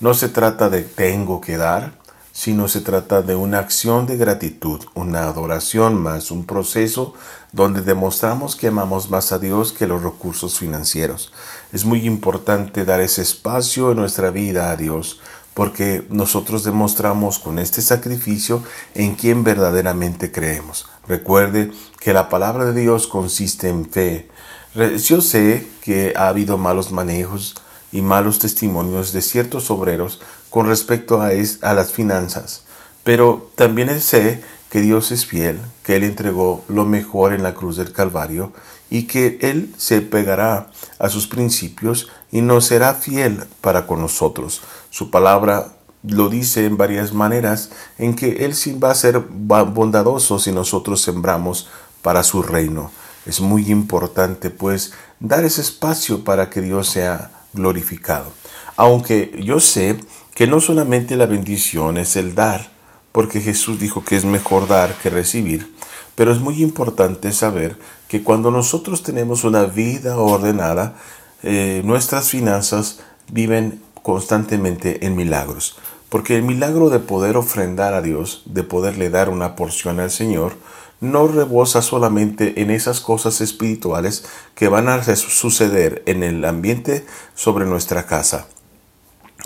No 0.00 0.14
se 0.14 0.28
trata 0.28 0.68
de 0.68 0.82
tengo 0.82 1.40
que 1.40 1.56
dar, 1.56 1.92
sino 2.32 2.68
se 2.68 2.80
trata 2.80 3.22
de 3.22 3.36
una 3.36 3.58
acción 3.58 4.06
de 4.06 4.16
gratitud, 4.16 4.80
una 4.94 5.24
adoración 5.24 6.00
más, 6.00 6.30
un 6.30 6.46
proceso 6.46 7.14
donde 7.52 7.82
demostramos 7.82 8.56
que 8.56 8.68
amamos 8.68 9.10
más 9.10 9.30
a 9.32 9.38
Dios 9.38 9.72
que 9.72 9.86
los 9.86 10.02
recursos 10.02 10.58
financieros. 10.58 11.32
Es 11.72 11.84
muy 11.84 12.06
importante 12.06 12.84
dar 12.84 13.00
ese 13.00 13.22
espacio 13.22 13.92
en 13.92 13.98
nuestra 13.98 14.30
vida 14.30 14.70
a 14.70 14.76
Dios, 14.76 15.20
porque 15.54 16.06
nosotros 16.10 16.64
demostramos 16.64 17.38
con 17.38 17.58
este 17.58 17.82
sacrificio 17.82 18.62
en 18.94 19.14
quien 19.14 19.44
verdaderamente 19.44 20.32
creemos. 20.32 20.89
Recuerde 21.08 21.72
que 21.98 22.12
la 22.12 22.28
palabra 22.28 22.66
de 22.66 22.80
Dios 22.80 23.06
consiste 23.06 23.68
en 23.68 23.90
fe. 23.90 24.28
Yo 25.04 25.20
sé 25.20 25.66
que 25.82 26.12
ha 26.16 26.28
habido 26.28 26.58
malos 26.58 26.92
manejos 26.92 27.56
y 27.92 28.02
malos 28.02 28.38
testimonios 28.38 29.12
de 29.12 29.22
ciertos 29.22 29.70
obreros 29.70 30.20
con 30.48 30.66
respecto 30.66 31.20
a, 31.20 31.30
a 31.62 31.74
las 31.74 31.92
finanzas, 31.92 32.64
pero 33.02 33.50
también 33.56 34.00
sé 34.00 34.42
que 34.70 34.80
Dios 34.80 35.10
es 35.10 35.26
fiel, 35.26 35.60
que 35.82 35.96
Él 35.96 36.04
entregó 36.04 36.64
lo 36.68 36.84
mejor 36.84 37.32
en 37.32 37.42
la 37.42 37.54
cruz 37.54 37.76
del 37.76 37.92
Calvario 37.92 38.52
y 38.88 39.04
que 39.08 39.38
Él 39.42 39.74
se 39.76 40.00
pegará 40.00 40.70
a 40.98 41.08
sus 41.08 41.26
principios 41.26 42.08
y 42.30 42.40
no 42.40 42.60
será 42.60 42.94
fiel 42.94 43.44
para 43.60 43.86
con 43.86 44.00
nosotros. 44.00 44.62
Su 44.90 45.10
palabra 45.10 45.72
lo 46.02 46.28
dice 46.28 46.64
en 46.64 46.76
varias 46.76 47.12
maneras 47.12 47.70
en 47.98 48.14
que 48.14 48.44
Él 48.44 48.54
sí 48.54 48.72
va 48.72 48.90
a 48.90 48.94
ser 48.94 49.18
bondadoso 49.18 50.38
si 50.38 50.52
nosotros 50.52 51.02
sembramos 51.02 51.68
para 52.02 52.22
su 52.22 52.42
reino. 52.42 52.90
Es 53.26 53.40
muy 53.40 53.70
importante 53.70 54.50
pues 54.50 54.92
dar 55.18 55.44
ese 55.44 55.60
espacio 55.60 56.24
para 56.24 56.48
que 56.48 56.62
Dios 56.62 56.88
sea 56.88 57.30
glorificado. 57.52 58.32
Aunque 58.76 59.38
yo 59.44 59.60
sé 59.60 59.98
que 60.34 60.46
no 60.46 60.60
solamente 60.60 61.16
la 61.16 61.26
bendición 61.26 61.98
es 61.98 62.16
el 62.16 62.34
dar, 62.34 62.70
porque 63.12 63.40
Jesús 63.40 63.78
dijo 63.78 64.04
que 64.04 64.16
es 64.16 64.24
mejor 64.24 64.68
dar 64.68 64.94
que 64.94 65.10
recibir, 65.10 65.74
pero 66.14 66.32
es 66.32 66.40
muy 66.40 66.62
importante 66.62 67.32
saber 67.32 67.76
que 68.08 68.22
cuando 68.22 68.50
nosotros 68.50 69.02
tenemos 69.02 69.44
una 69.44 69.64
vida 69.64 70.16
ordenada, 70.16 70.94
eh, 71.42 71.82
nuestras 71.84 72.28
finanzas 72.28 73.00
viven 73.30 73.82
constantemente 74.02 75.04
en 75.06 75.16
milagros. 75.16 75.76
Porque 76.10 76.36
el 76.36 76.42
milagro 76.42 76.90
de 76.90 76.98
poder 76.98 77.38
ofrendar 77.38 77.94
a 77.94 78.02
Dios, 78.02 78.42
de 78.44 78.62
poderle 78.62 79.08
dar 79.08 79.30
una 79.30 79.56
porción 79.56 80.00
al 80.00 80.10
Señor, 80.10 80.52
no 81.00 81.26
rebosa 81.26 81.80
solamente 81.80 82.60
en 82.60 82.70
esas 82.70 83.00
cosas 83.00 83.40
espirituales 83.40 84.24
que 84.54 84.68
van 84.68 84.88
a 84.88 85.02
suceder 85.16 86.02
en 86.06 86.22
el 86.22 86.44
ambiente 86.44 87.06
sobre 87.34 87.64
nuestra 87.64 88.06
casa, 88.06 88.48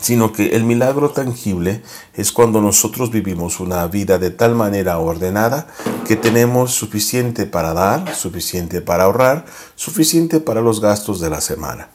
sino 0.00 0.33
que 0.33 0.57
el 0.57 0.64
milagro 0.64 1.11
tangible 1.11 1.83
es 2.14 2.33
cuando 2.33 2.61
nosotros 2.61 3.11
vivimos 3.11 3.61
una 3.61 3.87
vida 3.87 4.18
de 4.18 4.31
tal 4.31 4.57
manera 4.57 4.98
ordenada 4.98 5.68
que 6.07 6.16
tenemos 6.16 6.72
suficiente 6.72 7.46
para 7.46 7.72
dar, 7.72 8.14
suficiente 8.14 8.81
para 8.81 9.05
ahorrar, 9.05 9.46
suficiente 9.77 10.40
para 10.40 10.61
los 10.61 10.81
gastos 10.81 11.20
de 11.20 11.31
la 11.31 11.40
semana. 11.40 11.88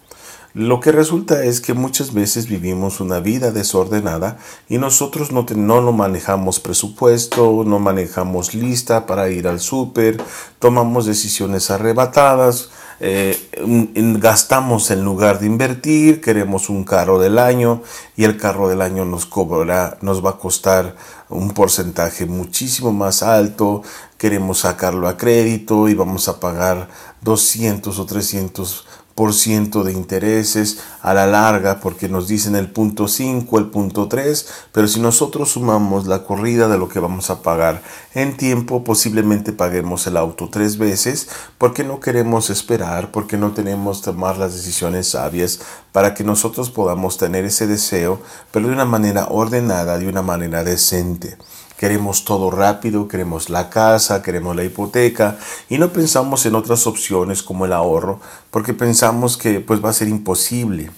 Lo 0.55 0.79
que 0.79 0.91
resulta 0.91 1.43
es 1.43 1.61
que 1.61 1.75
muchas 1.75 2.11
veces 2.11 2.47
vivimos 2.47 2.99
una 3.01 3.19
vida 3.19 3.51
desordenada 3.51 4.39
y 4.67 4.79
nosotros 4.79 5.31
no, 5.31 5.45
no, 5.55 5.81
no 5.81 5.91
manejamos 5.91 6.59
presupuesto, 6.59 7.63
no 7.65 7.77
manejamos 7.77 8.55
lista 8.55 9.05
para 9.05 9.29
ir 9.29 9.47
al 9.47 9.59
súper, 9.59 10.17
tomamos 10.57 11.05
decisiones 11.05 11.69
arrebatadas, 11.69 12.69
eh, 12.99 13.37
gastamos 14.19 14.89
en 14.89 15.03
lugar 15.05 15.39
de 15.39 15.45
invertir, 15.45 16.19
queremos 16.19 16.69
un 16.69 16.83
carro 16.83 17.19
del 17.19 17.37
año 17.37 17.83
y 18.17 18.23
el 18.23 18.35
carro 18.35 18.67
del 18.67 18.81
año 18.81 19.05
nos 19.05 19.27
cobrará, 19.27 19.99
nos 20.01 20.25
va 20.25 20.31
a 20.31 20.37
costar 20.37 20.95
un 21.29 21.51
porcentaje 21.51 22.25
muchísimo 22.25 22.91
más 22.91 23.21
alto, 23.21 23.83
queremos 24.17 24.59
sacarlo 24.59 25.07
a 25.07 25.15
crédito 25.15 25.87
y 25.89 25.93
vamos 25.93 26.27
a 26.27 26.39
pagar 26.39 26.89
200 27.21 27.99
o 27.99 28.05
300 28.05 28.85
de 29.19 29.91
intereses 29.91 30.79
a 31.01 31.13
la 31.13 31.27
larga 31.27 31.81
porque 31.81 32.07
nos 32.07 32.29
dicen 32.29 32.55
el 32.55 32.71
punto 32.71 33.09
5, 33.09 33.59
el 33.59 33.65
punto 33.65 34.07
3, 34.07 34.47
pero 34.71 34.87
si 34.87 35.01
nosotros 35.01 35.49
sumamos 35.49 36.07
la 36.07 36.23
corrida 36.23 36.69
de 36.69 36.77
lo 36.77 36.87
que 36.87 37.01
vamos 37.01 37.29
a 37.29 37.41
pagar 37.41 37.81
en 38.13 38.37
tiempo, 38.37 38.85
posiblemente 38.85 39.51
paguemos 39.51 40.07
el 40.07 40.15
auto 40.15 40.49
tres 40.49 40.77
veces 40.77 41.27
porque 41.57 41.83
no 41.83 41.99
queremos 41.99 42.49
esperar, 42.49 43.11
porque 43.11 43.35
no 43.35 43.51
tenemos 43.51 44.01
tomar 44.01 44.37
las 44.37 44.53
decisiones 44.53 45.09
sabias 45.09 45.59
para 45.91 46.13
que 46.13 46.23
nosotros 46.23 46.69
podamos 46.69 47.17
tener 47.17 47.43
ese 47.43 47.67
deseo, 47.67 48.21
pero 48.51 48.67
de 48.67 48.73
una 48.73 48.85
manera 48.85 49.27
ordenada, 49.29 49.97
de 49.97 50.07
una 50.07 50.21
manera 50.21 50.63
decente. 50.63 51.37
Queremos 51.79 52.25
todo 52.25 52.51
rápido, 52.51 53.07
queremos 53.07 53.49
la 53.49 53.69
casa, 53.69 54.21
queremos 54.21 54.53
la 54.53 54.65
hipoteca 54.65 55.37
y 55.69 55.77
no 55.77 55.93
pensamos 55.93 56.45
en 56.45 56.55
otras 56.55 56.85
opciones 56.85 57.41
como 57.41 57.63
el 57.63 57.71
ahorro 57.71 58.19
porque 58.51 58.73
pensamos 58.73 59.37
que 59.37 59.61
pues 59.61 59.81
va 59.81 59.91
a 59.91 59.93
ser 59.93 60.09
imposible. 60.09 60.91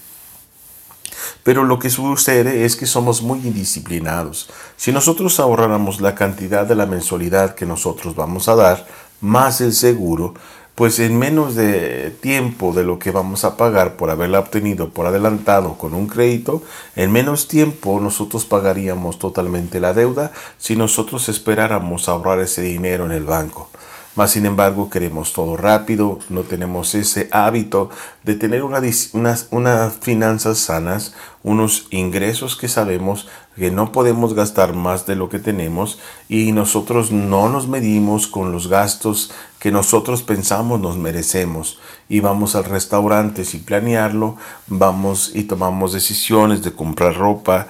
Pero 1.44 1.62
lo 1.62 1.78
que 1.78 1.88
sucede 1.88 2.64
es 2.64 2.74
que 2.74 2.86
somos 2.86 3.22
muy 3.22 3.38
indisciplinados. 3.46 4.50
Si 4.76 4.90
nosotros 4.90 5.38
ahorráramos 5.38 6.00
la 6.00 6.16
cantidad 6.16 6.66
de 6.66 6.74
la 6.74 6.86
mensualidad 6.86 7.54
que 7.54 7.64
nosotros 7.64 8.16
vamos 8.16 8.48
a 8.48 8.56
dar, 8.56 8.84
más 9.20 9.60
el 9.60 9.74
seguro, 9.74 10.34
pues 10.74 10.98
en 10.98 11.18
menos 11.18 11.54
de 11.54 12.10
tiempo 12.20 12.72
de 12.72 12.84
lo 12.84 12.98
que 12.98 13.10
vamos 13.10 13.44
a 13.44 13.56
pagar 13.56 13.96
por 13.96 14.10
haberla 14.10 14.40
obtenido 14.40 14.88
por 14.88 15.06
adelantado 15.06 15.76
con 15.76 15.94
un 15.94 16.06
crédito, 16.06 16.62
en 16.96 17.12
menos 17.12 17.48
tiempo 17.48 18.00
nosotros 18.00 18.44
pagaríamos 18.46 19.18
totalmente 19.18 19.80
la 19.80 19.92
deuda 19.92 20.32
si 20.58 20.76
nosotros 20.76 21.28
esperáramos 21.28 22.08
ahorrar 22.08 22.40
ese 22.40 22.62
dinero 22.62 23.04
en 23.04 23.12
el 23.12 23.24
banco. 23.24 23.68
Mas 24.14 24.32
sin 24.32 24.44
embargo 24.44 24.90
queremos 24.90 25.32
todo 25.32 25.56
rápido, 25.56 26.18
no 26.28 26.42
tenemos 26.42 26.94
ese 26.94 27.28
hábito 27.30 27.88
de 28.24 28.34
tener 28.34 28.62
unas, 28.62 29.08
unas 29.50 29.94
finanzas 30.02 30.58
sanas, 30.58 31.14
unos 31.42 31.86
ingresos 31.90 32.54
que 32.56 32.68
sabemos 32.68 33.26
que 33.56 33.70
no 33.70 33.90
podemos 33.90 34.34
gastar 34.34 34.74
más 34.74 35.06
de 35.06 35.16
lo 35.16 35.30
que 35.30 35.38
tenemos 35.38 35.98
y 36.28 36.52
nosotros 36.52 37.10
no 37.10 37.48
nos 37.48 37.68
medimos 37.68 38.26
con 38.26 38.52
los 38.52 38.68
gastos 38.68 39.30
que 39.62 39.70
nosotros 39.70 40.24
pensamos 40.24 40.80
nos 40.80 40.96
merecemos 40.96 41.78
y 42.08 42.18
vamos 42.18 42.56
al 42.56 42.64
restaurante 42.64 43.44
sin 43.44 43.62
planearlo, 43.62 44.36
vamos 44.66 45.30
y 45.36 45.44
tomamos 45.44 45.92
decisiones 45.92 46.64
de 46.64 46.72
comprar 46.72 47.14
ropa 47.14 47.68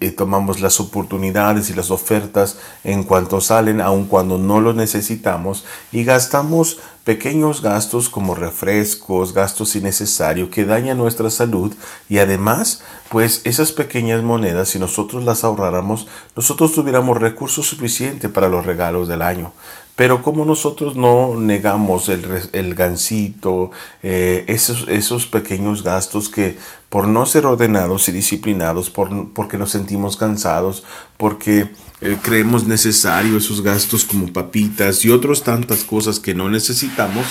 y 0.00 0.10
tomamos 0.10 0.60
las 0.60 0.80
oportunidades 0.80 1.70
y 1.70 1.74
las 1.74 1.92
ofertas 1.92 2.58
en 2.82 3.04
cuanto 3.04 3.40
salen 3.40 3.80
aun 3.80 4.06
cuando 4.06 4.38
no 4.38 4.60
lo 4.60 4.72
necesitamos 4.72 5.64
y 5.92 6.02
gastamos 6.02 6.80
pequeños 7.04 7.62
gastos 7.62 8.08
como 8.08 8.34
refrescos, 8.34 9.32
gastos 9.32 9.74
innecesarios 9.76 10.50
que 10.50 10.64
dañan 10.64 10.98
nuestra 10.98 11.30
salud 11.30 11.72
y 12.08 12.18
además, 12.18 12.82
pues 13.08 13.40
esas 13.44 13.72
pequeñas 13.72 14.22
monedas, 14.22 14.70
si 14.70 14.78
nosotros 14.78 15.24
las 15.24 15.44
ahorráramos, 15.44 16.08
nosotros 16.36 16.72
tuviéramos 16.74 17.18
recursos 17.18 17.66
suficientes 17.66 18.30
para 18.30 18.48
los 18.48 18.66
regalos 18.66 19.08
del 19.08 19.22
año. 19.22 19.52
Pero 20.00 20.22
como 20.22 20.46
nosotros 20.46 20.96
no 20.96 21.38
negamos 21.38 22.08
el, 22.08 22.24
el 22.54 22.74
gancito, 22.74 23.70
eh, 24.02 24.46
esos, 24.46 24.88
esos 24.88 25.26
pequeños 25.26 25.82
gastos 25.82 26.30
que 26.30 26.56
por 26.88 27.06
no 27.06 27.26
ser 27.26 27.44
ordenados 27.44 28.08
y 28.08 28.12
disciplinados, 28.12 28.88
por, 28.88 29.34
porque 29.34 29.58
nos 29.58 29.72
sentimos 29.72 30.16
cansados, 30.16 30.84
porque 31.18 31.68
eh, 32.00 32.16
creemos 32.22 32.66
necesario 32.66 33.36
esos 33.36 33.60
gastos 33.60 34.06
como 34.06 34.32
papitas 34.32 35.04
y 35.04 35.10
otras 35.10 35.42
tantas 35.42 35.84
cosas 35.84 36.18
que 36.18 36.32
no 36.32 36.48
necesitamos, 36.48 37.26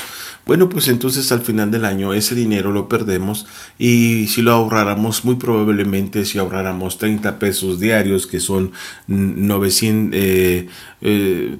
bueno, 0.45 0.69
pues 0.69 0.87
entonces 0.89 1.31
al 1.31 1.41
final 1.41 1.71
del 1.71 1.85
año 1.85 2.13
ese 2.13 2.35
dinero 2.35 2.71
lo 2.71 2.87
perdemos 2.87 3.47
y 3.79 4.27
si 4.27 4.43
lo 4.43 4.51
ahorráramos, 4.51 5.25
muy 5.25 5.35
probablemente 5.35 6.23
si 6.23 6.37
ahorráramos 6.37 6.99
30 6.99 7.39
pesos 7.39 7.79
diarios, 7.79 8.27
que 8.27 8.39
son 8.39 8.71
900, 9.07 10.19
eh, 10.19 10.67
eh, 11.01 11.57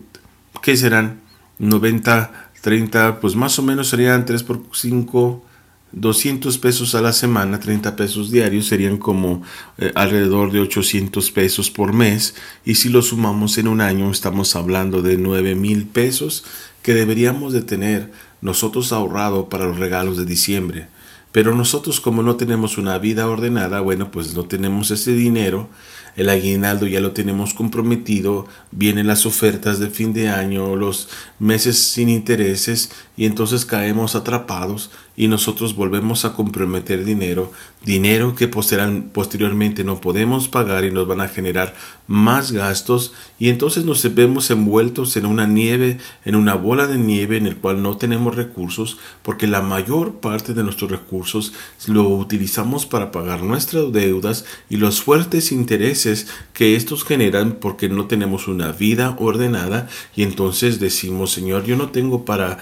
¿qué 0.62 0.78
serán? 0.78 1.22
90, 1.60 2.52
30, 2.62 3.20
pues 3.20 3.36
más 3.36 3.60
o 3.60 3.64
menos 3.64 3.90
serían 3.90 4.26
3 4.26 4.44
por 4.44 4.62
5, 4.72 5.44
200 5.92 6.58
pesos 6.60 6.94
a 6.96 7.02
la 7.02 7.14
semana, 7.14 7.60
30 7.60 7.96
pesos 7.96 8.32
diarios, 8.32 8.68
serían 8.68 8.98
como 8.98 9.42
eh, 9.78 9.92
alrededor 9.96 10.52
de 10.52 10.60
800 10.60 11.32
pesos 11.32 11.72
por 11.72 11.94
mes. 11.94 12.36
Y 12.64 12.76
si 12.76 12.90
lo 12.90 13.02
sumamos 13.02 13.58
en 13.58 13.68
un 13.68 13.82
año, 13.82 14.12
estamos 14.12 14.56
hablando 14.56 15.02
de 15.02 15.18
9 15.18 15.56
mil 15.56 15.86
pesos 15.86 16.46
que 16.84 16.94
deberíamos 16.94 17.54
de 17.54 17.62
tener 17.62 18.12
nosotros 18.42 18.94
ahorrado 18.94 19.50
para 19.50 19.66
los 19.66 19.78
regalos 19.80 20.18
de 20.18 20.26
diciembre. 20.26 20.88
Pero 21.32 21.56
nosotros 21.56 22.00
como 22.00 22.24
no 22.24 22.36
tenemos 22.38 22.78
una 22.78 22.98
vida 22.98 23.28
ordenada, 23.28 23.82
bueno, 23.82 24.12
pues 24.12 24.34
no 24.34 24.46
tenemos 24.46 24.92
ese 24.92 25.14
dinero 25.14 25.70
el 26.16 26.30
aguinaldo 26.30 26.88
ya 26.88 27.00
lo 27.00 27.12
tenemos 27.12 27.54
comprometido, 27.54 28.48
vienen 28.72 29.08
las 29.08 29.26
ofertas 29.26 29.80
de 29.80 29.90
fin 29.90 30.14
de 30.14 30.30
año, 30.30 30.76
los 30.76 31.10
meses 31.40 31.78
sin 31.78 32.10
intereses 32.10 32.92
y 33.20 33.26
entonces 33.26 33.66
caemos 33.66 34.16
atrapados 34.16 34.92
y 35.18 35.28
nosotros 35.28 35.76
volvemos 35.76 36.24
a 36.24 36.32
comprometer 36.32 37.04
dinero, 37.04 37.52
dinero 37.84 38.34
que 38.34 38.48
posteriormente 38.48 39.84
no 39.84 40.00
podemos 40.00 40.48
pagar 40.48 40.86
y 40.86 40.92
nos 40.92 41.06
van 41.06 41.20
a 41.20 41.28
generar 41.28 41.76
más 42.08 42.54
gastos 42.54 43.12
y 43.38 43.50
entonces 43.50 43.84
nos 43.84 44.16
vemos 44.16 44.50
envueltos 44.52 45.18
en 45.18 45.26
una 45.26 45.46
nieve, 45.46 45.98
en 46.24 46.36
una 46.36 46.56
bola 46.56 46.88
de 46.88 46.98
nieve 46.98 47.36
en 47.36 47.48
el 47.48 47.58
cual 47.58 47.84
no 47.84 47.98
tenemos 47.98 48.38
recursos 48.38 48.98
porque 49.22 49.48
la 49.48 49.62
mayor 49.62 50.22
parte 50.22 50.54
de 50.54 50.64
nuestros 50.64 50.90
recursos 50.90 51.52
lo 51.88 52.08
utilizamos 52.08 52.86
para 52.86 53.12
pagar 53.12 53.44
nuestras 53.44 53.92
deudas 53.92 54.46
y 54.70 54.78
los 54.78 55.02
fuertes 55.02 55.52
intereses 55.52 56.28
que 56.54 56.78
estos 56.78 57.04
generan 57.04 57.58
porque 57.60 57.90
no 57.90 58.06
tenemos 58.08 58.48
una 58.48 58.72
vida 58.72 59.18
ordenada 59.20 59.90
y 60.16 60.24
entonces 60.24 60.80
decimos 60.80 61.34
Señor 61.34 61.66
yo 61.66 61.76
no 61.76 61.90
tengo 61.90 62.24
para 62.24 62.60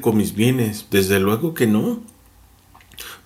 con 0.00 0.16
mis 0.16 0.34
bienes 0.34 0.86
desde 0.90 1.20
luego 1.20 1.54
que 1.54 1.66
no, 1.66 2.00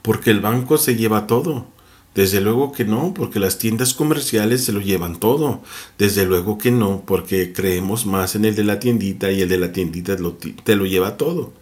porque 0.02 0.30
el 0.30 0.40
banco 0.40 0.78
se 0.78 0.96
lleva 0.96 1.26
todo. 1.26 1.66
Desde 2.14 2.40
luego 2.40 2.70
que 2.70 2.84
no, 2.84 3.12
porque 3.12 3.40
las 3.40 3.58
tiendas 3.58 3.92
comerciales 3.92 4.64
se 4.64 4.72
lo 4.72 4.80
llevan 4.80 5.18
todo. 5.18 5.62
Desde 5.98 6.24
luego 6.24 6.58
que 6.58 6.70
no, 6.70 7.02
porque 7.04 7.52
creemos 7.52 8.06
más 8.06 8.36
en 8.36 8.44
el 8.44 8.54
de 8.54 8.62
la 8.62 8.78
tiendita 8.78 9.32
y 9.32 9.42
el 9.42 9.48
de 9.48 9.58
la 9.58 9.72
tiendita 9.72 10.16
te 10.64 10.76
lo 10.76 10.86
lleva 10.86 11.16
todo. 11.16 11.52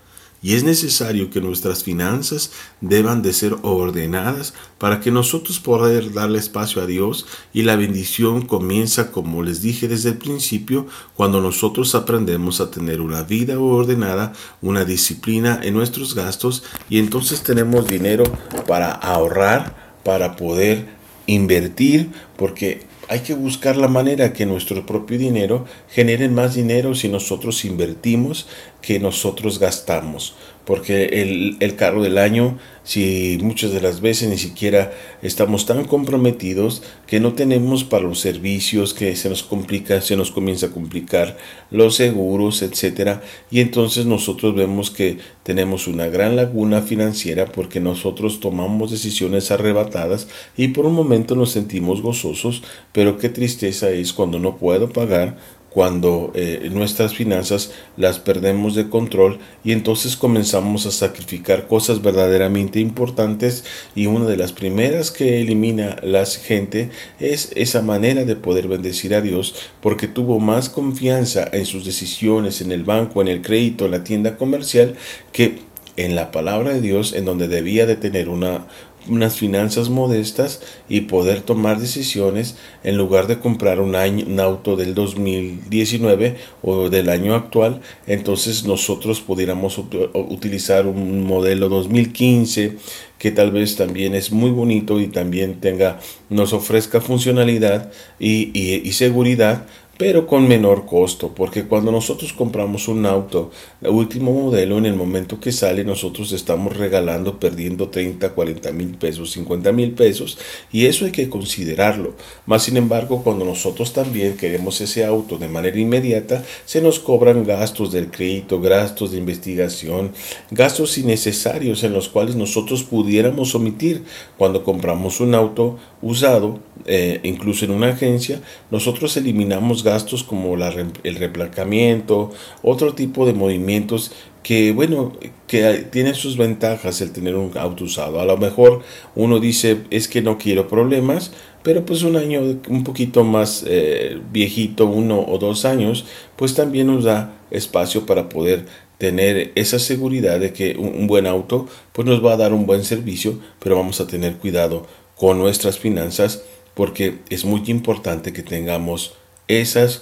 Y 0.43 0.55
es 0.55 0.65
necesario 0.65 1.31
que 1.31 1.41
nuestras 1.41 1.85
finanzas 1.85 2.51
deban 2.81 3.23
de 3.23 3.33
ser 3.33 3.57
ordenadas 3.63 4.55
para 4.79 4.99
que 4.99 5.13
nosotros 5.13 5.61
podamos 5.61 6.13
darle 6.13 6.39
espacio 6.39 6.83
a 6.83 6.87
Dios 6.87 7.27
y 7.53 7.63
la 7.63 7.77
bendición 7.77 8.43
comienza, 8.43 9.13
como 9.13 9.43
les 9.43 9.63
dije 9.63 9.89
desde 9.89 10.11
el 10.11 10.19
principio, 10.19 10.87
cuando 11.15 11.41
nosotros 11.41 11.95
aprendemos 11.95 12.61
a 12.61 12.71
tener 12.71 13.01
una 13.01 13.23
vida 13.23 13.59
ordenada, 13.59 14.33
una 14.61 14.85
disciplina 14.85 15.61
en 15.63 15.75
nuestros 15.75 16.15
gastos 16.15 16.65
y 16.89 16.99
entonces 16.99 17.43
tenemos 17.43 17.87
dinero 17.87 18.25
para 18.67 18.91
ahorrar, 18.91 19.95
para 20.05 20.37
poder 20.37 20.89
invertir, 21.27 22.11
porque 22.37 22.87
hay 23.13 23.21
que 23.21 23.35
buscar 23.35 23.77
la 23.77 23.89
manera 23.89 24.33
que 24.33 24.47
nuestro 24.47 24.87
propio 24.87 25.19
dinero 25.19 25.67
genere 25.91 26.31
más 26.31 26.55
dinero 26.55 26.95
si 26.95 27.11
nosotros 27.11 27.63
invertimos 27.67 28.47
que 28.81 28.99
nosotros 28.99 29.59
gastamos 29.59 30.35
porque 30.65 31.07
el, 31.23 31.57
el, 31.61 31.75
carro 31.75 32.03
del 32.03 32.19
año, 32.19 32.59
si 32.85 33.39
muchas 33.43 33.73
de 33.73 33.81
las 33.81 34.01
veces 34.01 34.29
ni 34.29 34.39
siquiera 34.39 34.93
estamos 35.21 35.67
tan 35.67 35.85
comprometidos 35.85 36.83
que 37.07 37.19
no 37.19 37.33
tenemos 37.33 37.83
para 37.83 38.05
los 38.05 38.21
servicios, 38.21 38.95
que 38.95 39.17
se 39.17 39.29
nos 39.29 39.43
complica, 39.43 40.01
se 40.01 40.17
nos 40.17 40.31
comienza 40.31 40.67
a 40.67 40.71
complicar 40.71 41.37
los 41.71 41.97
seguros, 41.97 42.63
etcétera, 42.63 43.23
y 43.51 43.61
entonces 43.61 44.07
nosotros 44.07 44.55
vemos 44.55 44.91
que 44.91 45.19
tenemos 45.43 45.89
una 45.89 46.07
gran 46.07 46.37
laguna 46.37 46.83
financiera 46.83 47.47
porque 47.47 47.81
nosotros 47.81 48.39
tomamos 48.39 48.91
decisiones 48.93 49.51
arrebatadas 49.51 50.29
y 50.57 50.69
por 50.69 50.87
un 50.87 50.95
momento 50.95 51.35
nos 51.35 51.51
sentimos 51.51 52.03
gozosos, 52.03 52.63
pero 52.93 53.19
qué 53.19 53.29
tristeza 53.29 53.91
es 53.91 54.13
cuando 54.13 54.39
no 54.39 54.57
puedo 54.59 54.91
pagar 54.91 55.37
cuando 55.75 56.33
eh, 56.35 56.69
nuestras 56.73 57.15
finanzas 57.15 57.73
las 57.97 58.19
perdemos 58.19 58.75
de 58.75 58.89
control 58.89 59.39
y 59.65 59.73
entonces 59.73 60.17
comenzamos 60.17 60.87
a 60.87 60.91
sacrificar 60.91 61.67
cosas 61.67 62.03
verdaderamente 62.03 62.81
importantes 62.81 63.65
y 63.95 64.07
una 64.07 64.27
de 64.27 64.37
las 64.37 64.53
primeras 64.53 65.11
que 65.11 65.41
elimina 65.41 65.97
la 66.03 66.27
gente 66.27 66.91
es 67.19 67.51
esa 67.57 67.83
manera 67.83 68.25
de 68.25 68.37
poder 68.37 68.69
bendecir 68.69 69.15
a 69.15 69.21
Dios 69.21 69.55
porque 69.81 70.09
tuvo 70.09 70.39
más 70.41 70.69
confianza 70.69 71.49
en 71.53 71.67
sus 71.67 71.85
decisiones 71.85 72.61
en 72.61 72.73
el 72.73 72.85
banco, 72.85 73.23
en 73.23 73.29
el 73.29 73.43
crédito, 73.43 73.87
en 73.87 73.91
la 73.91 74.05
tienda 74.05 74.37
comercial 74.37 74.95
que 75.33 75.73
en 75.97 76.15
la 76.15 76.31
palabra 76.31 76.73
de 76.73 76.81
Dios 76.81 77.13
en 77.13 77.25
donde 77.25 77.49
debía 77.49 77.87
de 77.87 77.97
tener 77.97 78.29
una 78.29 78.67
unas 79.09 79.37
finanzas 79.37 79.89
modestas 79.89 80.61
y 80.89 81.03
poder 81.03 81.41
tomar 81.41 81.81
decisiones 81.81 82.57
en 82.85 82.97
lugar 82.97 83.27
de 83.27 83.39
comprar 83.39 83.81
un, 83.81 83.95
año, 83.95 84.25
un 84.27 84.41
auto 84.41 84.77
del 84.77 84.95
2019 84.95 86.37
o 86.63 86.89
del 86.89 87.09
año 87.09 87.35
actual, 87.35 87.81
entonces 88.07 88.65
nosotros 88.65 89.21
pudiéramos 89.21 89.79
utilizar 89.79 90.87
un 90.87 91.25
modelo 91.25 91.69
2015 91.69 92.77
que 93.19 93.31
tal 93.31 93.53
vez 93.53 93.77
también 93.77 94.17
es 94.17 94.33
muy 94.33 94.51
bonito 94.51 94.99
y 94.99 95.07
también 95.07 95.61
tenga, 95.61 96.01
nos 96.29 96.53
ofrezca 96.53 97.01
funcionalidad 97.01 97.93
y, 98.19 98.51
y, 98.53 98.83
y 98.85 98.93
seguridad 98.95 99.67
pero 100.03 100.27
con 100.27 100.49
menor 100.49 100.85
costo, 100.85 101.33
porque 101.33 101.63
cuando 101.63 101.93
nosotros 101.93 102.33
compramos 102.33 102.89
un 102.89 103.07
auto, 103.07 103.53
el 103.81 103.91
último 103.91 104.33
modelo, 104.33 104.79
en 104.79 104.87
el 104.87 104.95
momento 104.95 105.39
que 105.39 105.53
sale, 105.53 105.85
nosotros 105.85 106.33
estamos 106.33 106.77
regalando, 106.77 107.39
perdiendo 107.39 107.89
30, 107.89 108.31
40 108.31 108.73
mil 108.73 108.97
pesos, 108.97 109.31
50 109.31 109.71
mil 109.71 109.93
pesos, 109.93 110.39
y 110.73 110.87
eso 110.87 111.05
hay 111.05 111.13
que 111.13 111.31
considerarlo. 111.31 112.17
Más 112.47 112.65
sin 112.65 112.79
embargo, 112.79 113.23
cuando 113.23 113.45
nosotros 113.45 113.93
también 113.93 114.37
queremos 114.37 114.81
ese 114.81 115.05
auto 115.05 115.39
de 115.39 115.47
manera 115.47 115.79
inmediata, 115.79 116.43
se 116.65 116.81
nos 116.81 116.99
cobran 116.99 117.45
gastos 117.45 117.93
del 117.93 118.11
crédito, 118.11 118.61
gastos 118.61 119.13
de 119.13 119.19
investigación, 119.19 120.11
gastos 120.51 120.99
innecesarios 120.99 121.85
en 121.85 121.93
los 121.93 122.09
cuales 122.09 122.35
nosotros 122.35 122.83
pudiéramos 122.83 123.55
omitir 123.55 124.03
cuando 124.37 124.65
compramos 124.65 125.21
un 125.21 125.37
auto 125.37 125.79
usado, 126.01 126.59
eh, 126.87 127.21
incluso 127.23 127.65
en 127.65 127.71
una 127.71 127.91
agencia, 127.91 128.41
nosotros 128.73 129.17
eliminamos 129.17 129.85
gastos 129.85 129.92
como 130.29 130.57
la, 130.57 130.73
el 131.05 131.17
replacamiento, 131.17 132.31
otro 132.63 132.95
tipo 132.95 133.27
de 133.27 133.33
movimientos 133.33 134.13
que, 134.43 134.73
bueno, 134.73 135.13
que 135.47 135.87
tienen 135.91 136.15
sus 136.15 136.37
ventajas 136.37 137.01
el 137.01 137.13
tener 137.13 137.37
un 137.37 137.57
auto 137.57 137.85
usado. 137.85 138.21
A 138.21 138.25
lo 138.25 138.37
mejor 138.37 138.83
uno 139.15 139.39
dice, 139.39 139.79
es 139.91 140.09
que 140.09 140.23
no 140.23 140.39
quiero 140.39 140.69
problemas, 140.69 141.33
pero 141.63 141.85
pues 141.87 142.03
un 142.03 142.17
año 142.17 142.41
un 142.69 142.85
poquito 142.85 143.25
más 143.25 143.65
eh, 143.67 144.21
viejito, 144.33 144.87
uno 144.87 145.21
o 145.21 145.39
dos 145.39 145.65
años, 145.65 146.05
pues 146.37 146.55
también 146.55 146.89
nos 146.89 147.05
da 147.05 147.35
espacio 147.51 148.05
para 148.07 148.29
poder 148.29 148.67
tener 148.99 149.53
esa 149.55 149.79
seguridad 149.79 150.41
de 150.41 150.53
que 150.53 150.77
un, 150.77 150.95
un 150.95 151.07
buen 151.07 151.27
auto 151.27 151.69
pues 151.93 152.07
nos 152.07 152.25
va 152.25 152.33
a 152.33 152.37
dar 152.37 152.53
un 152.53 152.67
buen 152.67 152.85
servicio, 152.85 153.39
pero 153.61 153.77
vamos 153.77 154.01
a 154.01 154.07
tener 154.07 154.37
cuidado 154.37 154.87
con 155.17 155.39
nuestras 155.39 155.79
finanzas 155.79 156.43
porque 156.75 157.19
es 157.29 157.45
muy 157.45 157.63
importante 157.67 158.33
que 158.33 158.43
tengamos 158.43 159.15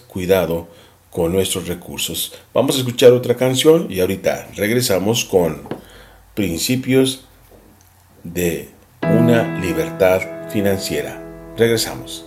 cuidado 0.06 0.68
con 1.10 1.32
nuestros 1.32 1.66
recursos. 1.66 2.32
Vamos 2.54 2.76
a 2.76 2.78
escuchar 2.78 3.12
otra 3.12 3.36
canción 3.36 3.88
y 3.90 4.00
ahorita 4.00 4.48
regresamos 4.54 5.24
con 5.24 5.68
principios 6.34 7.24
de 8.22 8.68
una 9.02 9.58
libertad 9.60 10.20
financiera. 10.50 11.20
Regresamos. 11.56 12.24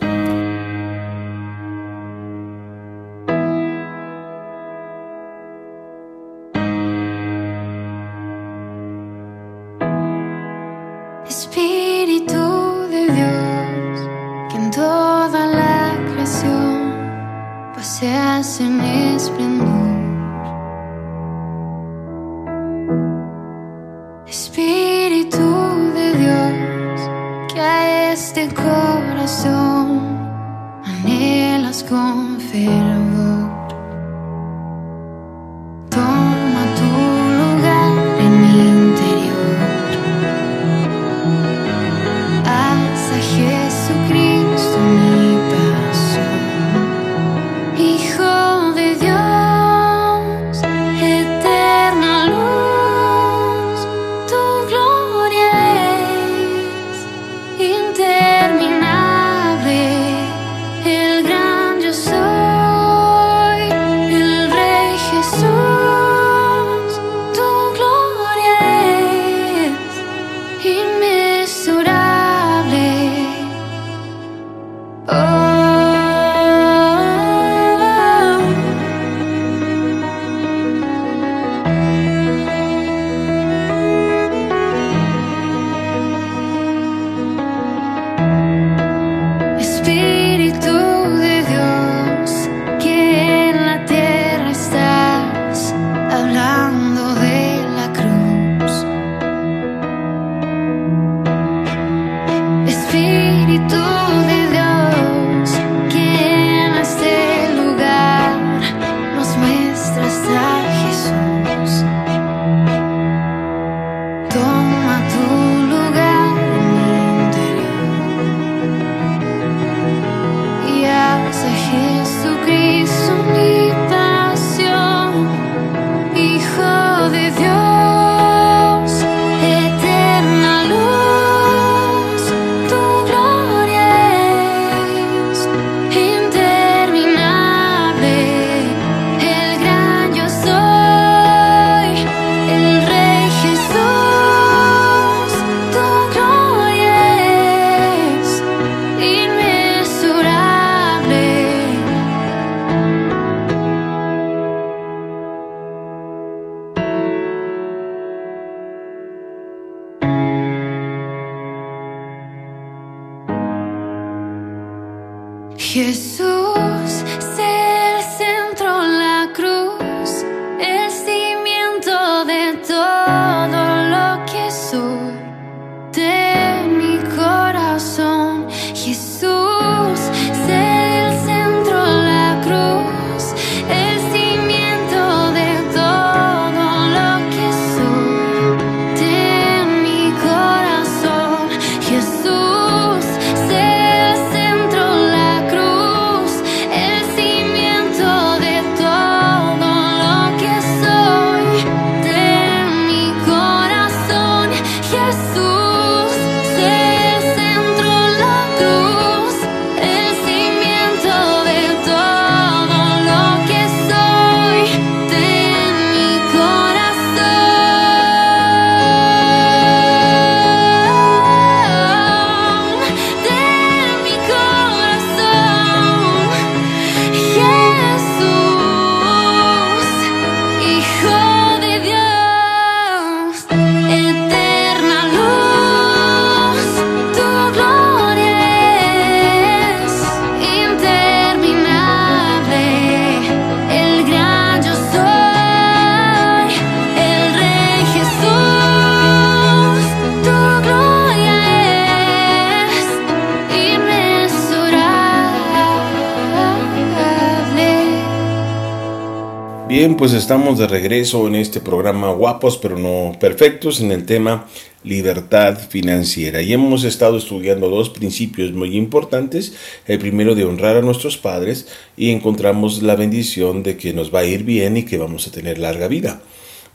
Bien, 259.84 259.98
pues 259.98 260.13
estamos 260.13 260.60
de 260.60 260.67
regreso 260.67 261.28
en 261.28 261.36
este 261.36 261.60
programa 261.60 262.13
Guapos 262.13 262.58
pero 262.58 262.80
no 262.80 263.19
perfectos 263.19 263.82
en 263.82 263.91
el 263.91 264.06
tema 264.06 264.48
libertad 264.86 265.60
financiera. 265.60 266.41
Y 266.41 266.54
hemos 266.54 266.86
estado 266.86 267.17
estudiando 267.17 267.67
dos 267.67 267.89
principios 267.89 268.54
muy 268.54 268.78
importantes. 268.78 269.54
El 269.86 270.00
primero 270.00 270.36
de 270.36 270.46
honrar 270.46 270.78
a 270.78 270.82
nuestros 270.82 271.17
padres 271.17 271.67
y 271.98 272.12
encontramos 272.12 272.82
la 272.82 272.96
bendición 272.96 273.62
de 273.62 273.76
que 273.76 273.91
nos 273.91 274.15
va 274.15 274.19
a 274.19 274.26
ir 274.26 274.46
bien 274.46 274.78
y 274.78 274.84
que 274.84 274.98
vamos 274.98 275.28
a 275.28 275.32
tener 275.32 275.58
larga 275.58 275.89
vida. 275.89 276.22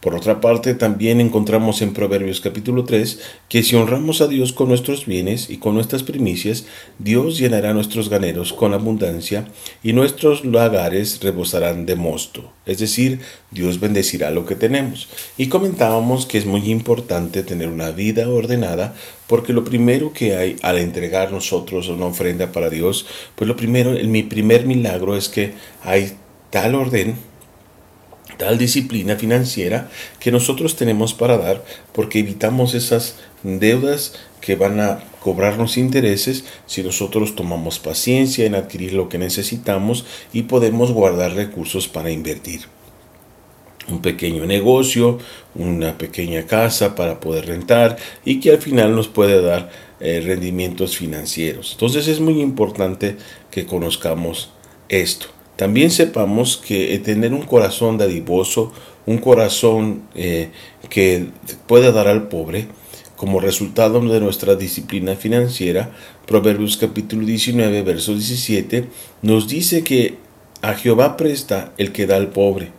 Por 0.01 0.15
otra 0.15 0.41
parte, 0.41 0.75
también 0.75 1.21
encontramos 1.21 1.83
en 1.83 1.93
Proverbios 1.93 2.41
capítulo 2.41 2.85
3 2.85 3.19
que 3.49 3.65
si 3.65 3.75
honramos 3.75 4.21
a 4.21 4.29
Dios 4.29 4.53
con 4.53 4.69
nuestros 4.69 5.07
bienes 5.07 5.51
y 5.51 5.57
con 5.57 5.75
nuestras 5.75 6.05
primicias, 6.05 6.67
Dios 7.01 7.37
llenará 7.37 7.75
nuestros 7.75 8.09
ganeros 8.09 8.53
con 8.53 8.75
abundancia 8.75 9.49
y 9.83 9.95
nuestros 9.95 10.45
lagares 10.45 11.19
rebosarán 11.21 11.85
de 11.85 11.97
mosto. 11.97 12.53
Es 12.65 12.79
decir, 12.79 13.19
Dios 13.51 13.81
bendecirá 13.81 14.31
lo 14.31 14.47
que 14.47 14.55
tenemos. 14.55 15.09
Y 15.37 15.49
comentábamos 15.49 16.27
que 16.27 16.39
es 16.39 16.47
muy 16.47 16.71
importante 16.71 17.43
tener 17.43 17.69
una 17.69 17.91
vida 17.91 18.29
ordenada 18.29 18.95
porque 19.27 19.53
lo 19.53 19.65
primero 19.65 20.13
que 20.13 20.37
hay 20.37 20.57
al 20.63 20.79
entregar 20.79 21.33
nosotros 21.33 21.89
una 21.89 22.07
ofrenda 22.07 22.53
para 22.53 22.71
Dios, 22.71 23.05
pues 23.35 23.49
lo 23.49 23.57
primero, 23.57 23.91
mi 24.07 24.23
primer 24.23 24.65
milagro 24.65 25.17
es 25.17 25.29
que 25.29 25.55
hay 25.83 26.13
tal 26.51 26.77
orden 26.77 27.17
tal 28.39 28.57
disciplina 28.57 29.17
financiera 29.17 29.91
que 30.21 30.33
nosotros 30.33 30.77
tenemos 30.77 31.13
para 31.13 31.37
dar 31.37 31.63
porque 31.93 32.21
evitamos 32.21 32.73
esas 32.73 33.17
deudas 33.43 34.15
que 34.41 34.57
van 34.57 34.81
a 34.81 35.01
cobrarnos 35.21 35.77
intereses 35.77 36.45
si 36.67 36.83
nosotros 36.83 37.35
tomamos 37.35 37.79
paciencia 37.79 38.47
en 38.47 38.55
adquirir 38.55 38.95
lo 38.95 39.11
que 39.11 39.19
necesitamos 39.19 40.07
y 40.33 40.45
podemos 40.45 40.93
guardar 40.93 41.35
recursos 41.35 41.89
para 41.89 42.11
invertir. 42.11 42.63
Un 43.89 44.01
pequeño 44.01 44.47
negocio, 44.47 45.19
una 45.55 45.99
pequeña 45.99 46.47
casa 46.47 46.95
para 46.95 47.21
poder 47.21 47.47
rentar 47.47 47.97
y 48.25 48.39
que 48.41 48.51
al 48.51 48.59
final 48.59 48.95
nos 48.95 49.09
puede 49.09 49.43
dar 49.43 49.71
eh, 50.01 50.23
rendimientos 50.25 50.97
financieros. 50.97 51.73
Entonces 51.73 52.07
es 52.07 52.21
muy 52.21 52.41
importante 52.41 53.17
que 53.51 53.67
conozcamos 53.67 54.51
esto. 54.89 55.38
También 55.59 55.91
sepamos 55.91 56.57
que 56.57 56.95
eh, 56.95 57.01
tener 57.01 57.35
un 57.35 57.43
corazón 57.43 57.99
dadivoso, 57.99 58.73
un 59.07 59.19
corazón 59.19 60.03
eh, 60.15 60.51
que 60.89 61.31
puede 61.67 61.91
dar 61.91 62.07
al 62.07 62.29
pobre, 62.29 62.69
como 63.17 63.41
resultado 63.41 64.01
de 64.01 64.21
nuestra 64.21 64.55
disciplina 64.55 65.17
financiera, 65.17 65.91
Proverbios 66.27 66.77
capítulo 66.77 67.27
19, 67.27 67.83
verso 67.83 68.15
17, 68.15 68.85
nos 69.23 69.49
dice 69.49 69.83
que 69.83 70.19
a 70.63 70.75
Jehová 70.75 71.17
presta 71.17 71.73
el 71.77 71.91
que 71.91 72.07
da 72.07 72.15
al 72.15 72.29
pobre, 72.29 72.71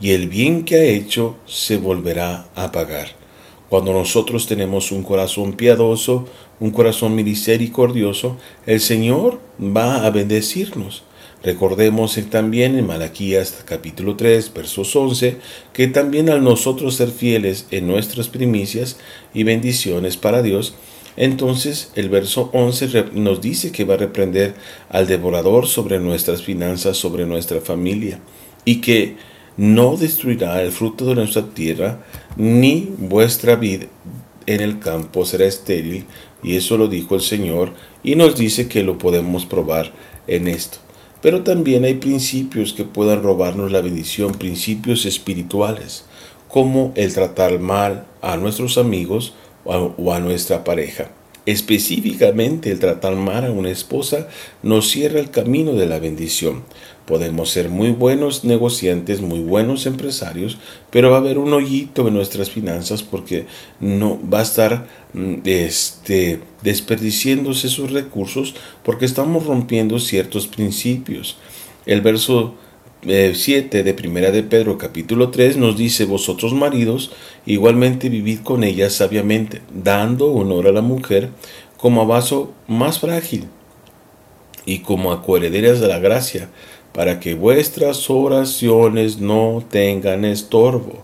y 0.00 0.12
el 0.12 0.26
bien 0.26 0.64
que 0.64 0.76
ha 0.76 0.84
hecho 0.84 1.36
se 1.44 1.76
volverá 1.76 2.46
a 2.54 2.72
pagar. 2.72 3.08
Cuando 3.68 3.92
nosotros 3.92 4.46
tenemos 4.46 4.92
un 4.92 5.02
corazón 5.02 5.52
piadoso, 5.52 6.26
un 6.58 6.70
corazón 6.70 7.16
misericordioso, 7.16 8.38
el 8.64 8.80
Señor 8.80 9.40
va 9.60 10.06
a 10.06 10.10
bendecirnos. 10.10 11.02
Recordemos 11.44 12.18
también 12.30 12.78
en 12.78 12.86
Malaquías 12.86 13.62
capítulo 13.66 14.16
3, 14.16 14.54
versos 14.54 14.96
11, 14.96 15.36
que 15.74 15.88
también 15.88 16.30
al 16.30 16.42
nosotros 16.42 16.94
ser 16.94 17.10
fieles 17.10 17.66
en 17.70 17.86
nuestras 17.86 18.28
primicias 18.28 18.96
y 19.34 19.42
bendiciones 19.42 20.16
para 20.16 20.40
Dios, 20.40 20.74
entonces 21.18 21.92
el 21.96 22.08
verso 22.08 22.48
11 22.54 23.10
nos 23.12 23.42
dice 23.42 23.72
que 23.72 23.84
va 23.84 23.92
a 23.92 23.98
reprender 23.98 24.54
al 24.88 25.06
devorador 25.06 25.66
sobre 25.66 26.00
nuestras 26.00 26.42
finanzas, 26.42 26.96
sobre 26.96 27.26
nuestra 27.26 27.60
familia, 27.60 28.20
y 28.64 28.80
que 28.80 29.16
no 29.58 29.98
destruirá 29.98 30.62
el 30.62 30.72
fruto 30.72 31.04
de 31.04 31.14
nuestra 31.14 31.50
tierra, 31.50 32.02
ni 32.38 32.88
vuestra 32.96 33.54
vida 33.56 33.84
en 34.46 34.62
el 34.62 34.78
campo 34.78 35.26
será 35.26 35.44
estéril, 35.44 36.06
y 36.42 36.56
eso 36.56 36.78
lo 36.78 36.88
dijo 36.88 37.14
el 37.14 37.20
Señor, 37.20 37.74
y 38.02 38.16
nos 38.16 38.34
dice 38.34 38.66
que 38.66 38.82
lo 38.82 38.96
podemos 38.96 39.44
probar 39.44 39.92
en 40.26 40.48
esto. 40.48 40.78
Pero 41.24 41.42
también 41.42 41.86
hay 41.86 41.94
principios 41.94 42.74
que 42.74 42.84
puedan 42.84 43.22
robarnos 43.22 43.72
la 43.72 43.80
bendición, 43.80 44.32
principios 44.32 45.06
espirituales, 45.06 46.04
como 46.48 46.92
el 46.96 47.14
tratar 47.14 47.60
mal 47.60 48.04
a 48.20 48.36
nuestros 48.36 48.76
amigos 48.76 49.32
o 49.64 50.12
a, 50.12 50.20
nuestra 50.20 50.64
pareja. 50.64 51.12
Específicamente 51.46 52.70
el 52.70 52.78
tratar 52.78 53.16
mal 53.16 53.46
a 53.46 53.52
una 53.52 53.70
esposa 53.70 54.28
nos 54.62 54.90
cierra 54.90 55.18
el 55.18 55.30
camino 55.30 55.72
de 55.72 55.86
la 55.86 55.98
bendición. 55.98 56.62
Podemos 57.06 57.50
ser 57.50 57.68
muy 57.68 57.90
buenos 57.90 58.44
negociantes, 58.44 59.20
muy 59.20 59.40
buenos 59.40 59.84
empresarios, 59.84 60.56
pero 60.90 61.10
va 61.10 61.16
a 61.16 61.20
haber 61.20 61.36
un 61.36 61.52
hoyito 61.52 62.08
en 62.08 62.14
nuestras 62.14 62.50
finanzas 62.50 63.02
porque 63.02 63.46
no 63.78 64.18
va 64.32 64.38
a 64.38 64.42
estar 64.42 64.86
mm, 65.12 65.34
este, 65.44 66.40
desperdiciándose 66.62 67.68
sus 67.68 67.90
recursos 67.90 68.54
porque 68.82 69.04
estamos 69.04 69.44
rompiendo 69.44 69.98
ciertos 69.98 70.46
principios. 70.46 71.36
El 71.84 72.00
verso 72.00 72.54
7 73.02 73.80
eh, 73.80 73.82
de 73.82 73.92
Primera 73.92 74.30
de 74.30 74.42
Pedro 74.42 74.78
capítulo 74.78 75.30
3 75.30 75.58
nos 75.58 75.76
dice, 75.76 76.06
vosotros 76.06 76.54
maridos, 76.54 77.10
igualmente 77.44 78.08
vivid 78.08 78.40
con 78.40 78.64
ella 78.64 78.88
sabiamente, 78.88 79.60
dando 79.74 80.32
honor 80.32 80.68
a 80.68 80.72
la 80.72 80.80
mujer 80.80 81.28
como 81.76 82.00
a 82.00 82.06
vaso 82.06 82.54
más 82.66 83.00
frágil 83.00 83.44
y 84.64 84.78
como 84.78 85.12
a 85.12 85.22
coherederas 85.22 85.80
de 85.80 85.88
la 85.88 85.98
gracia, 85.98 86.48
para 86.94 87.18
que 87.18 87.34
vuestras 87.34 88.08
oraciones 88.08 89.18
no 89.18 89.64
tengan 89.68 90.24
estorbo. 90.24 91.02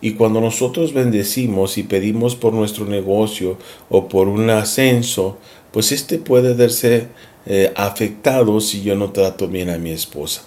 Y 0.00 0.12
cuando 0.12 0.40
nosotros 0.40 0.94
bendecimos 0.94 1.76
y 1.76 1.82
pedimos 1.82 2.34
por 2.34 2.54
nuestro 2.54 2.86
negocio 2.86 3.58
o 3.90 4.08
por 4.08 4.28
un 4.28 4.48
ascenso, 4.48 5.36
pues 5.72 5.92
este 5.92 6.18
puede 6.18 6.54
verse 6.54 7.08
eh, 7.44 7.70
afectado 7.76 8.60
si 8.60 8.82
yo 8.82 8.94
no 8.96 9.10
trato 9.12 9.46
bien 9.46 9.68
a 9.68 9.78
mi 9.78 9.90
esposa. 9.90 10.42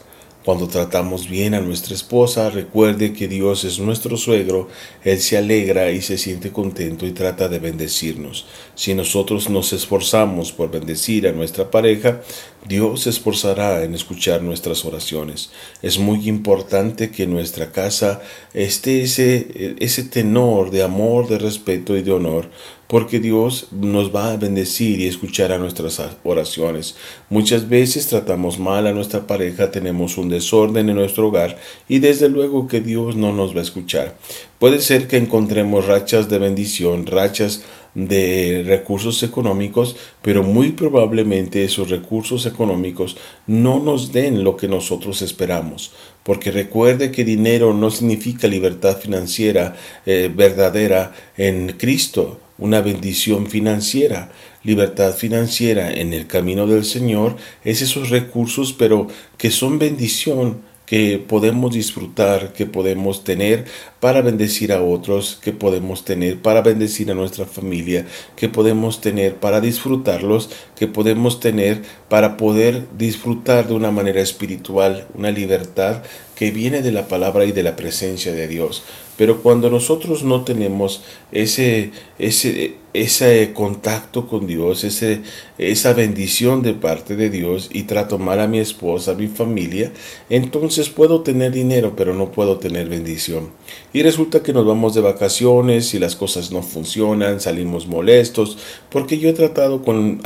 Cuando 0.50 0.68
tratamos 0.68 1.30
bien 1.30 1.54
a 1.54 1.62
nuestra 1.62 1.94
esposa, 1.94 2.50
recuerde 2.50 3.14
que 3.14 3.28
Dios 3.28 3.66
es 3.66 3.78
nuestro 3.78 4.18
suegro, 4.18 4.68
Él 5.04 5.20
se 5.20 5.38
alegra 5.38 5.92
y 5.92 6.02
se 6.02 6.18
siente 6.18 6.50
contento 6.52 7.06
y 7.06 7.12
trata 7.12 7.48
de 7.48 7.60
bendecirnos. 7.60 8.48
Si 8.74 8.96
nosotros 8.96 9.48
nos 9.52 9.74
esforzamos 9.74 10.52
por 10.52 10.72
bendecir 10.72 11.28
a 11.28 11.34
nuestra 11.34 11.70
pareja, 11.70 12.22
Dios 12.68 13.02
se 13.02 13.12
esforzará 13.12 13.84
en 13.84 13.94
escuchar 13.94 14.42
nuestras 14.42 14.86
oraciones. 14.86 15.52
Es 15.84 16.00
muy 16.00 16.28
importante 16.28 17.12
que 17.12 17.28
nuestra 17.28 17.72
casa 17.72 18.20
esté 18.56 19.04
ese, 19.04 19.76
ese 19.78 20.02
tenor 20.02 20.72
de 20.72 20.82
amor, 20.82 21.28
de 21.28 21.38
respeto 21.38 21.96
y 21.96 22.02
de 22.02 22.12
honor, 22.12 22.50
porque 22.90 23.20
Dios 23.20 23.68
nos 23.70 24.16
va 24.16 24.32
a 24.32 24.38
bendecir 24.38 25.00
y 25.00 25.06
escuchar 25.06 25.52
a 25.52 25.60
nuestras 25.60 26.02
oraciones. 26.24 26.96
Muchas 27.30 27.70
veces 27.70 28.08
tratamos 28.08 28.58
mal 28.58 28.88
a 28.88 28.94
nuestra 28.94 29.28
pareja, 29.28 29.70
tenemos 29.70 30.18
un 30.18 30.28
desorden 30.28 30.90
en 30.90 30.96
nuestro 30.96 31.28
hogar 31.28 31.60
y 31.88 32.00
desde 32.00 32.30
luego 32.30 32.68
que 32.68 32.82
Dios 32.82 33.16
no 33.16 33.32
nos 33.32 33.54
va 33.56 33.60
a 33.60 33.64
escuchar. 33.64 34.18
Puede 34.58 34.82
ser 34.82 35.08
que 35.08 35.18
encontremos 35.18 35.86
rachas 35.86 36.30
de 36.30 36.40
bendición, 36.40 37.06
rachas 37.06 37.64
de 37.94 38.64
recursos 38.66 39.22
económicos, 39.22 39.96
pero 40.24 40.42
muy 40.42 40.72
probablemente 40.72 41.64
esos 41.64 41.92
recursos 41.92 42.48
económicos 42.48 43.18
no 43.46 43.80
nos 43.80 44.12
den 44.14 44.44
lo 44.44 44.58
que 44.58 44.68
nosotros 44.68 45.22
esperamos. 45.22 45.92
Porque 46.24 46.50
recuerde 46.50 47.12
que 47.12 47.24
dinero 47.24 47.72
no 47.72 47.92
significa 47.92 48.48
libertad 48.48 48.98
financiera 48.98 49.76
eh, 50.08 50.32
verdadera 50.36 51.14
en 51.38 51.74
Cristo 51.78 52.40
una 52.60 52.82
bendición 52.82 53.48
financiera. 53.48 54.32
Libertad 54.64 55.14
financiera 55.14 55.92
en 55.92 56.14
el 56.14 56.28
camino 56.28 56.68
del 56.68 56.86
Señor 56.86 57.38
es 57.64 57.82
esos 57.82 58.10
recursos, 58.10 58.74
pero 58.74 59.08
que 59.38 59.52
son 59.52 59.80
bendición 59.80 60.70
que 60.90 61.20
podemos 61.20 61.72
disfrutar, 61.72 62.52
que 62.52 62.66
podemos 62.66 63.24
tener 63.24 63.66
para 64.00 64.24
bendecir 64.24 64.74
a 64.74 64.82
otros, 64.82 65.40
que 65.40 65.52
podemos 65.52 66.04
tener 66.04 66.42
para 66.42 66.64
bendecir 66.64 67.12
a 67.12 67.14
nuestra 67.14 67.46
familia, 67.46 68.08
que 68.36 68.50
podemos 68.50 69.00
tener 69.00 69.36
para 69.36 69.62
disfrutarlos, 69.62 70.50
que 70.76 70.88
podemos 70.88 71.40
tener 71.40 71.84
para 72.10 72.38
poder 72.38 72.88
disfrutar 72.98 73.68
de 73.68 73.76
una 73.76 73.92
manera 73.92 74.20
espiritual, 74.20 75.08
una 75.14 75.30
libertad 75.30 76.02
que 76.36 76.50
viene 76.50 76.82
de 76.82 76.92
la 76.92 77.08
palabra 77.08 77.46
y 77.46 77.52
de 77.52 77.62
la 77.62 77.76
presencia 77.76 78.34
de 78.34 78.48
Dios. 78.48 78.84
Pero 79.20 79.42
cuando 79.42 79.70
nosotros 79.70 80.24
no 80.24 80.46
tenemos 80.46 81.02
ese, 81.34 81.92
ese, 82.20 82.76
ese 82.94 83.52
contacto 83.54 84.28
con 84.28 84.48
Dios, 84.48 84.86
ese, 84.86 85.20
esa 85.58 85.92
bendición 85.92 86.62
de 86.62 86.74
parte 86.74 87.18
de 87.18 87.30
Dios 87.30 87.70
y 87.74 87.84
trato 87.84 88.18
mal 88.18 88.40
a 88.40 88.48
mi 88.48 88.60
esposa, 88.60 89.12
a 89.12 89.16
mi 89.16 89.28
familia, 89.28 89.92
entonces 90.30 90.88
puedo 90.88 91.20
tener 91.20 91.52
dinero, 91.52 91.96
pero 91.98 92.14
no 92.14 92.32
puedo 92.32 92.60
tener 92.60 92.88
bendición. 92.88 93.50
Y 93.92 94.04
resulta 94.04 94.42
que 94.42 94.54
nos 94.54 94.66
vamos 94.66 94.96
de 94.96 95.02
vacaciones 95.02 95.94
y 95.94 96.00
las 96.00 96.16
cosas 96.16 96.54
no 96.54 96.62
funcionan, 96.62 97.42
salimos 97.42 97.88
molestos, 97.88 98.58
porque 98.90 99.18
yo 99.18 99.28
he 99.28 99.34
tratado 99.34 99.84
con, 99.84 100.22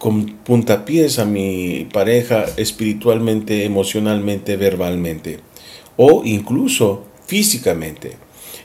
con 0.00 0.26
puntapiés 0.38 1.20
a 1.20 1.24
mi 1.24 1.86
pareja 1.92 2.46
espiritualmente, 2.56 3.64
emocionalmente, 3.64 4.56
verbalmente. 4.56 5.38
o 5.96 6.22
incluso 6.24 7.09
físicamente. 7.30 8.16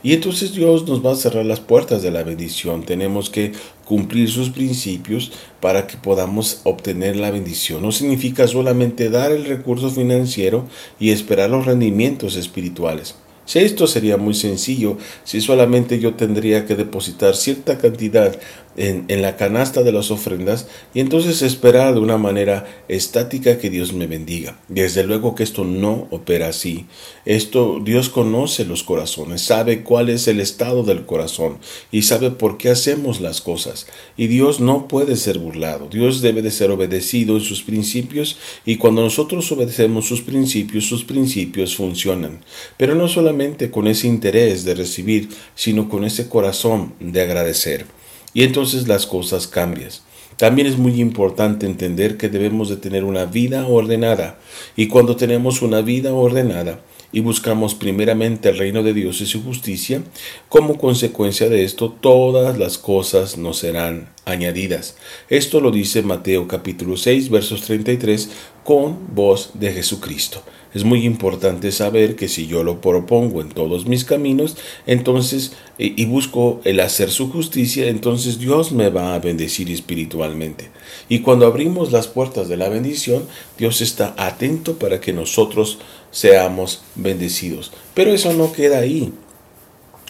Y 0.02 0.14
entonces 0.14 0.56
Dios 0.56 0.88
nos 0.88 1.06
va 1.06 1.12
a 1.12 1.16
cerrar 1.16 1.46
las 1.46 1.60
puertas 1.60 2.02
de 2.02 2.10
la 2.10 2.24
bendición. 2.24 2.84
Tenemos 2.84 3.30
que 3.30 3.52
cumplir 3.86 4.28
sus 4.28 4.50
principios 4.50 5.32
para 5.62 5.86
que 5.86 5.98
podamos 5.98 6.62
obtener 6.64 7.16
la 7.16 7.30
bendición. 7.30 7.84
No 7.84 7.92
significa 7.92 8.48
solamente 8.48 9.12
dar 9.12 9.32
el 9.32 9.46
recurso 9.46 9.92
financiero 9.92 10.66
y 11.00 11.12
esperar 11.12 11.52
los 11.52 11.68
rendimientos 11.68 12.38
espirituales. 12.38 13.14
Si 13.46 13.60
esto 13.60 13.86
sería 13.86 14.18
muy 14.18 14.34
sencillo, 14.34 14.98
si 15.24 15.42
solamente 15.42 16.00
yo 16.00 16.16
tendría 16.16 16.66
que 16.66 16.76
depositar 16.76 17.36
cierta 17.36 17.78
cantidad 17.78 18.36
en, 18.78 19.22
la 19.22 19.38
canasta 19.38 19.84
de 19.84 19.92
las 19.92 20.12
ofrendas 20.12 20.68
y 20.94 21.00
entonces 21.00 21.42
esperar 21.42 21.94
de 21.94 22.00
una 22.00 22.18
manera 22.18 22.84
estática 22.88 23.58
que 23.58 23.70
Dios 23.70 23.94
me 23.94 24.08
bendiga. 24.08 24.60
Desde 24.68 25.04
luego 25.04 25.36
que 25.36 25.44
esto 25.44 25.64
no 25.64 26.08
opera 26.12 26.50
así. 26.50 26.86
Esto 27.26 27.80
Dios 27.84 28.10
conoce 28.10 28.66
los 28.66 28.84
corazones, 28.84 29.42
sabe 29.42 29.84
cuál 29.84 30.10
es 30.10 30.28
el 30.28 30.40
estado 30.40 30.84
del 30.84 31.06
corazón 31.06 31.58
y 31.92 32.04
sabe 32.04 32.32
por 32.32 32.58
qué 32.58 32.70
hacemos 32.70 33.22
las 33.22 33.42
cosas. 33.42 33.88
Y 34.18 34.28
Dios 34.28 34.60
no 34.60 34.88
puede 34.88 35.16
ser 35.16 35.40
burlado. 35.40 35.88
Dios 35.90 36.22
debe 36.22 36.42
de 36.42 36.52
ser 36.52 36.72
obedecido 36.72 37.38
en 37.38 37.44
sus 37.44 37.64
principios 37.64 38.38
y 38.66 38.78
cuando 38.78 39.02
nosotros 39.02 39.52
obedecemos 39.52 40.08
sus 40.08 40.22
principios, 40.22 40.86
sus 40.86 41.04
principios 41.04 41.76
funcionan. 41.76 42.44
Pero 42.78 42.96
no 42.96 43.08
solamente 43.08 43.72
con 43.72 43.88
ese 43.88 44.08
interés 44.08 44.66
de 44.66 44.76
recibir, 44.76 45.30
sino 45.56 45.90
con 45.90 46.04
ese 46.04 46.28
corazón 46.28 46.94
de 47.00 47.22
agradecer 47.22 47.86
y 48.36 48.44
entonces 48.44 48.88
las 48.88 49.08
cosas 49.08 49.48
cambian. 49.48 49.90
También 50.38 50.68
es 50.68 50.78
muy 50.78 51.00
importante 51.00 51.66
entender 51.66 52.18
que 52.18 52.30
debemos 52.30 52.70
de 52.70 52.76
tener 52.76 53.06
una 53.06 53.26
vida 53.26 53.66
ordenada 53.66 54.38
y 54.76 54.88
cuando 54.88 55.16
tenemos 55.16 55.62
una 55.62 55.82
vida 55.82 56.14
ordenada 56.14 56.82
y 57.14 57.22
buscamos 57.22 57.74
primeramente 57.76 58.50
el 58.50 58.58
reino 58.58 58.84
de 58.84 58.94
Dios 58.94 59.22
y 59.22 59.26
su 59.26 59.42
justicia, 59.42 60.04
como 60.50 60.78
consecuencia 60.78 61.48
de 61.48 61.64
esto 61.64 61.90
todas 61.90 62.58
las 62.58 62.78
cosas 62.78 63.38
nos 63.38 63.60
serán 63.60 64.10
añadidas. 64.26 64.98
Esto 65.30 65.62
lo 65.62 65.72
dice 65.72 66.02
Mateo 66.02 66.50
capítulo 66.50 66.98
6 66.98 67.30
versos 67.30 67.62
33 67.62 68.30
con 68.66 69.16
voz 69.16 69.52
de 69.54 69.72
Jesucristo. 69.72 70.44
Es 70.76 70.84
muy 70.84 71.06
importante 71.06 71.72
saber 71.72 72.18
que 72.18 72.28
si 72.28 72.48
yo 72.48 72.62
lo 72.62 72.82
propongo 72.82 73.40
en 73.40 73.48
todos 73.48 73.88
mis 73.88 74.04
caminos, 74.04 74.58
entonces, 74.86 75.54
y 75.78 76.06
busco 76.06 76.60
el 76.66 76.82
hacer 76.82 77.10
su 77.12 77.32
justicia, 77.32 77.88
entonces 77.88 78.40
Dios 78.40 78.74
me 78.74 78.90
va 78.90 79.16
a 79.16 79.20
bendecir 79.20 79.72
espiritualmente. 79.72 80.70
Y 81.08 81.20
cuando 81.20 81.48
abrimos 81.48 81.94
las 81.94 82.08
puertas 82.08 82.50
de 82.50 82.58
la 82.58 82.68
bendición, 82.68 83.24
Dios 83.58 83.80
está 83.80 84.14
atento 84.18 84.78
para 84.78 85.00
que 85.00 85.14
nosotros 85.14 85.80
seamos 86.12 86.84
bendecidos. 86.96 87.72
Pero 87.94 88.14
eso 88.14 88.34
no 88.34 88.52
queda 88.52 88.80
ahí. 88.80 89.14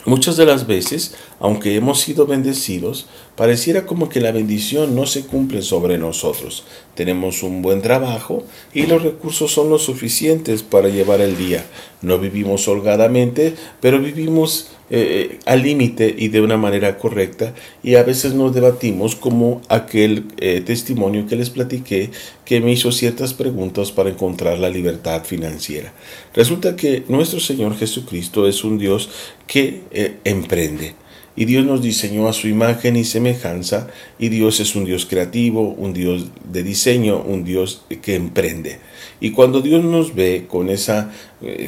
Muchas 0.05 0.35
de 0.35 0.45
las 0.45 0.65
veces, 0.65 1.13
aunque 1.39 1.75
hemos 1.75 1.99
sido 1.99 2.25
bendecidos, 2.25 3.07
pareciera 3.35 3.85
como 3.85 4.09
que 4.09 4.21
la 4.21 4.31
bendición 4.31 4.95
no 4.95 5.05
se 5.05 5.25
cumple 5.25 5.61
sobre 5.61 5.97
nosotros. 5.97 6.63
Tenemos 6.95 7.43
un 7.43 7.61
buen 7.61 7.81
trabajo 7.81 8.43
y 8.73 8.85
los 8.85 9.03
recursos 9.03 9.51
son 9.51 9.69
los 9.69 9.83
suficientes 9.83 10.63
para 10.63 10.89
llevar 10.89 11.21
el 11.21 11.37
día. 11.37 11.65
No 12.01 12.19
vivimos 12.19 12.67
holgadamente, 12.67 13.55
pero 13.81 13.99
vivimos 13.99 14.69
eh, 14.91 15.31
eh, 15.31 15.39
al 15.45 15.63
límite 15.63 16.13
y 16.15 16.27
de 16.27 16.41
una 16.41 16.57
manera 16.57 16.99
correcta 16.99 17.55
y 17.81 17.95
a 17.95 18.03
veces 18.03 18.35
nos 18.35 18.53
debatimos 18.53 19.15
como 19.15 19.63
aquel 19.67 20.25
eh, 20.37 20.61
testimonio 20.63 21.25
que 21.25 21.35
les 21.35 21.49
platiqué 21.49 22.11
que 22.45 22.61
me 22.61 22.71
hizo 22.71 22.91
ciertas 22.91 23.33
preguntas 23.33 23.91
para 23.91 24.11
encontrar 24.11 24.59
la 24.59 24.69
libertad 24.69 25.23
financiera. 25.23 25.91
Resulta 26.35 26.75
que 26.75 27.03
nuestro 27.07 27.39
Señor 27.39 27.75
Jesucristo 27.75 28.47
es 28.47 28.63
un 28.63 28.77
Dios 28.77 29.09
que 29.47 29.81
emprende. 30.23 30.93
Y 31.35 31.45
Dios 31.45 31.65
nos 31.65 31.81
diseñó 31.81 32.27
a 32.27 32.33
su 32.33 32.47
imagen 32.47 32.95
y 32.95 33.03
semejanza, 33.03 33.87
y 34.17 34.29
Dios 34.29 34.59
es 34.59 34.75
un 34.75 34.85
Dios 34.85 35.05
creativo, 35.05 35.69
un 35.77 35.93
Dios 35.93 36.27
de 36.51 36.63
diseño, 36.63 37.21
un 37.21 37.43
Dios 37.43 37.81
que 38.01 38.15
emprende. 38.15 38.79
Y 39.19 39.31
cuando 39.31 39.61
Dios 39.61 39.83
nos 39.83 40.15
ve 40.15 40.45
con 40.49 40.69
esa 40.69 41.11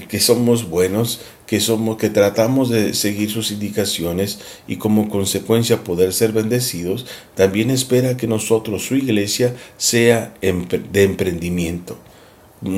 que 0.08 0.20
somos 0.20 0.70
buenos, 0.70 1.22
que 1.46 1.60
somos 1.60 1.98
que 1.98 2.10
tratamos 2.10 2.70
de 2.70 2.94
seguir 2.94 3.30
sus 3.30 3.52
indicaciones 3.52 4.40
y 4.68 4.78
como 4.78 5.10
consecuencia 5.10 5.84
poder 5.84 6.14
ser 6.14 6.32
bendecidos, 6.32 7.06
también 7.36 7.70
espera 7.70 8.18
que 8.18 8.28
nosotros, 8.28 8.86
su 8.86 8.96
iglesia, 8.96 9.56
sea 9.78 10.34
de 10.42 11.04
emprendimiento. 11.04 11.98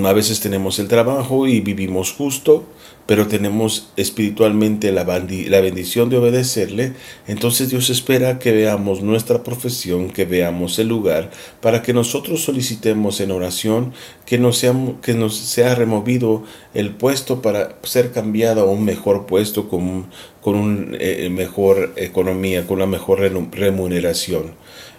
A 0.04 0.14
veces 0.14 0.40
tenemos 0.40 0.78
el 0.80 0.88
trabajo 0.88 1.48
y 1.48 1.62
vivimos 1.62 2.12
justo, 2.12 2.66
pero 3.10 3.28
tenemos 3.28 3.90
espiritualmente 3.98 4.92
la, 4.92 5.04
bendición 5.04 6.12
de 6.12 6.18
obedecerle, 6.18 6.94
entonces 7.28 7.72
Dios 7.72 7.90
espera 7.90 8.38
que 8.38 8.52
veamos 8.52 9.02
nuestra 9.02 9.42
profesión, 9.42 10.12
que 10.12 10.26
veamos 10.26 10.78
el 10.78 10.90
lugar, 10.90 11.32
para 11.60 11.82
que 11.82 11.92
nosotros 11.92 12.44
solicitemos 12.44 13.20
en 13.20 13.32
oración 13.32 13.94
que 14.28 14.38
nos 14.38 14.60
sea, 14.60 14.76
que 15.02 15.16
nos 15.16 15.36
sea 15.36 15.74
removido 15.74 16.44
el 16.76 16.92
puesto 16.92 17.42
para 17.42 17.80
ser 17.82 18.12
cambiado 18.12 18.62
a 18.62 18.66
un 18.66 18.86
mejor 18.86 19.26
puesto 19.26 19.70
con, 19.70 20.06
con 20.44 20.54
una 20.54 20.96
eh, 21.00 21.32
mejor 21.32 21.94
economía, 21.96 22.68
con 22.68 22.76
una 22.76 22.86
mejor 22.86 23.22
remuneración. 23.22 24.52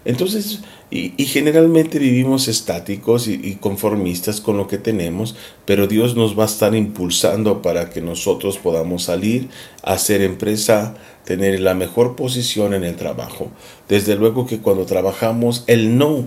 Entonces, 0.04 0.60
y, 0.90 1.12
generalmente 1.26 1.98
vivimos 1.98 2.48
estáticos 2.48 3.28
y, 3.28 3.56
conformistas 3.60 4.40
con 4.40 4.56
lo 4.56 4.66
que 4.66 4.78
tenemos, 4.78 5.36
pero 5.64 5.86
Dios 5.86 6.16
nos 6.16 6.38
va 6.38 6.44
a 6.44 6.46
estar 6.46 6.74
impulsando 6.74 7.62
para 7.62 7.90
que 7.90 8.00
nosotros 8.00 8.58
podamos 8.58 9.04
salir, 9.04 9.48
hacer 9.82 10.22
empresa, 10.22 10.94
tener 11.24 11.60
la 11.60 11.74
mejor 11.74 12.16
posición 12.16 12.74
en 12.74 12.84
el 12.84 12.96
trabajo. 12.96 13.50
Desde 13.88 14.16
luego 14.16 14.46
que 14.46 14.58
cuando 14.58 14.86
trabajamos, 14.86 15.64
el 15.66 15.96
no 15.96 16.26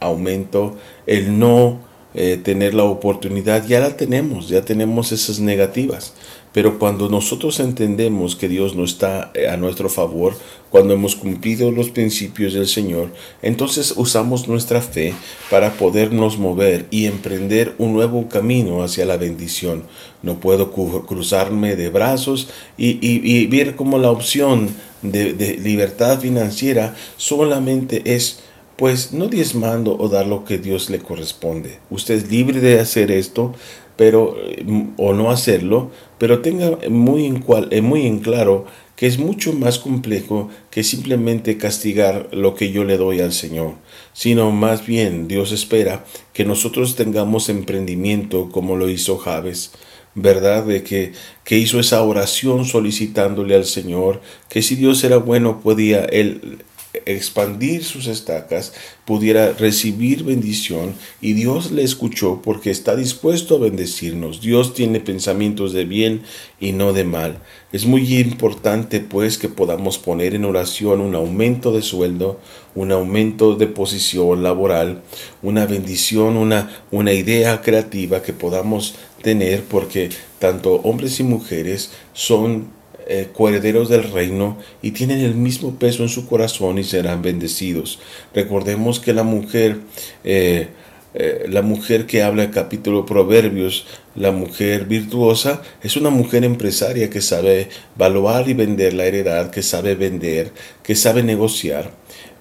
aumento, 0.00 0.76
el 1.06 1.38
no 1.38 1.80
eh, 2.14 2.38
tener 2.42 2.74
la 2.74 2.84
oportunidad, 2.84 3.66
ya 3.66 3.80
la 3.80 3.96
tenemos, 3.96 4.48
ya 4.48 4.62
tenemos 4.62 5.12
esas 5.12 5.40
negativas. 5.40 6.14
Pero 6.56 6.78
cuando 6.78 7.10
nosotros 7.10 7.60
entendemos 7.60 8.34
que 8.34 8.48
Dios 8.48 8.74
no 8.74 8.84
está 8.84 9.30
eh, 9.34 9.46
a 9.46 9.58
nuestro 9.58 9.90
favor, 9.90 10.34
cuando 10.70 10.94
hemos 10.94 11.14
cumplido 11.14 11.70
los 11.70 11.90
principios 11.90 12.54
del 12.54 12.66
Señor, 12.66 13.12
entonces 13.42 13.92
usamos 13.94 14.48
nuestra 14.48 14.80
fe 14.80 15.12
para 15.50 15.74
podernos 15.74 16.38
mover 16.38 16.86
y 16.90 17.04
emprender 17.04 17.74
un 17.76 17.92
nuevo 17.92 18.26
camino 18.30 18.82
hacia 18.82 19.04
la 19.04 19.18
bendición. 19.18 19.82
No 20.22 20.40
puedo 20.40 20.72
cruzarme 20.72 21.76
de 21.76 21.90
brazos 21.90 22.48
y, 22.78 23.46
ver 23.48 23.76
como 23.76 23.98
la 23.98 24.10
opción 24.10 24.70
de, 25.02 25.34
de 25.34 25.58
libertad 25.58 26.20
financiera 26.20 26.96
solamente 27.18 28.14
es 28.14 28.40
pues 28.76 29.12
no 29.12 29.28
diezmando 29.28 29.96
o 29.98 30.08
dar 30.08 30.26
lo 30.26 30.44
que 30.44 30.58
Dios 30.58 30.90
le 30.90 30.98
corresponde. 30.98 31.78
Usted 31.88 32.14
es 32.14 32.30
libre 32.30 32.60
de 32.60 32.78
hacer 32.78 33.10
esto, 33.10 33.54
pero 33.96 34.36
mm, 34.64 34.90
o 34.96 35.12
no 35.12 35.30
hacerlo, 35.30 35.90
pero 36.18 36.40
tenga 36.40 36.78
muy 36.88 37.26
en, 37.26 37.40
cual, 37.40 37.68
eh, 37.70 37.80
muy 37.80 38.06
en 38.06 38.20
claro 38.20 38.66
que 38.96 39.06
es 39.06 39.18
mucho 39.18 39.52
más 39.52 39.78
complejo 39.78 40.48
que 40.70 40.82
simplemente 40.82 41.58
castigar 41.58 42.28
lo 42.32 42.54
que 42.54 42.72
yo 42.72 42.84
le 42.84 42.96
doy 42.96 43.20
al 43.20 43.32
Señor, 43.32 43.74
sino 44.14 44.50
más 44.50 44.86
bien 44.86 45.28
Dios 45.28 45.52
espera 45.52 46.04
que 46.32 46.46
nosotros 46.46 46.96
tengamos 46.96 47.50
emprendimiento 47.50 48.48
como 48.50 48.76
lo 48.76 48.88
hizo 48.88 49.18
Javes, 49.18 49.72
¿verdad? 50.14 50.64
De 50.64 50.82
que, 50.82 51.12
que 51.44 51.58
hizo 51.58 51.78
esa 51.78 52.02
oración 52.02 52.64
solicitándole 52.64 53.54
al 53.54 53.66
Señor, 53.66 54.22
que 54.48 54.62
si 54.62 54.74
Dios 54.76 55.04
era 55.04 55.18
bueno 55.18 55.60
podía 55.60 56.06
él 56.06 56.58
expandir 57.06 57.84
sus 57.84 58.08
estacas, 58.08 58.72
pudiera 59.04 59.52
recibir 59.52 60.24
bendición 60.24 60.94
y 61.20 61.32
Dios 61.32 61.70
le 61.70 61.84
escuchó 61.84 62.42
porque 62.42 62.70
está 62.70 62.96
dispuesto 62.96 63.56
a 63.56 63.60
bendecirnos. 63.60 64.40
Dios 64.40 64.74
tiene 64.74 65.00
pensamientos 65.00 65.72
de 65.72 65.84
bien 65.84 66.22
y 66.60 66.72
no 66.72 66.92
de 66.92 67.04
mal. 67.04 67.38
Es 67.72 67.86
muy 67.86 68.18
importante 68.18 69.00
pues 69.00 69.38
que 69.38 69.48
podamos 69.48 69.98
poner 69.98 70.34
en 70.34 70.44
oración 70.44 71.00
un 71.00 71.14
aumento 71.14 71.72
de 71.72 71.82
sueldo, 71.82 72.40
un 72.74 72.92
aumento 72.92 73.54
de 73.54 73.68
posición 73.68 74.42
laboral, 74.42 75.02
una 75.42 75.66
bendición, 75.66 76.36
una, 76.36 76.82
una 76.90 77.12
idea 77.12 77.62
creativa 77.62 78.22
que 78.22 78.32
podamos 78.32 78.96
tener 79.22 79.62
porque 79.62 80.10
tanto 80.38 80.74
hombres 80.76 81.18
y 81.20 81.22
mujeres 81.22 81.90
son 82.12 82.75
eh, 83.08 83.28
coherederos 83.32 83.88
del 83.88 84.10
reino 84.10 84.58
y 84.82 84.90
tienen 84.90 85.20
el 85.20 85.36
mismo 85.36 85.76
peso 85.76 86.02
en 86.02 86.08
su 86.08 86.26
corazón 86.26 86.78
y 86.78 86.82
serán 86.82 87.22
bendecidos. 87.22 88.00
Recordemos 88.34 88.98
que 88.98 89.12
la 89.12 89.22
mujer, 89.22 89.78
eh, 90.24 90.68
eh, 91.14 91.46
la 91.48 91.62
mujer 91.62 92.06
que 92.06 92.24
habla 92.24 92.42
el 92.42 92.50
capítulo 92.50 93.06
Proverbios, 93.06 93.86
la 94.16 94.32
mujer 94.32 94.86
virtuosa, 94.86 95.62
es 95.84 95.96
una 95.96 96.10
mujer 96.10 96.44
empresaria 96.44 97.08
que 97.08 97.20
sabe 97.20 97.68
valorar 97.96 98.48
y 98.48 98.54
vender 98.54 98.92
la 98.92 99.04
heredad, 99.04 99.50
que 99.50 99.62
sabe 99.62 99.94
vender, 99.94 100.50
que 100.82 100.96
sabe 100.96 101.22
negociar. 101.22 101.92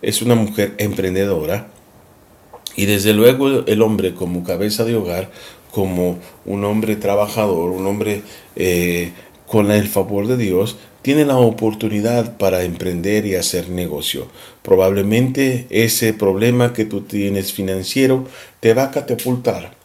Es 0.02 0.24
una 0.24 0.34
mujer 0.34 0.74
emprendedora. 0.80 1.68
Y 2.76 2.88
desde 2.88 3.14
luego 3.14 3.66
el 3.68 3.82
hombre 3.84 4.16
como 4.16 4.44
cabeza 4.44 4.84
de 4.84 4.96
hogar 4.96 5.30
como 5.76 6.20
un 6.46 6.64
hombre 6.64 6.96
trabajador, 6.96 7.72
un 7.72 7.86
hombre 7.86 8.22
eh, 8.56 9.12
con 9.48 9.72
el 9.72 9.88
favor 9.88 10.28
de 10.28 10.38
Dios, 10.38 10.78
tiene 11.02 11.26
la 11.26 11.38
oportunidad 11.38 12.38
para 12.38 12.64
emprender 12.64 13.26
y 13.26 13.36
hacer 13.36 13.70
negocio. 13.70 14.28
Probablemente 14.64 15.68
ese 15.70 16.14
problema 16.14 16.74
que 16.74 16.86
tú 16.86 17.02
tienes 17.02 17.54
financiero 17.54 18.26
te 18.60 18.74
va 18.74 18.86
a 18.86 18.92
catapultar 18.92 19.76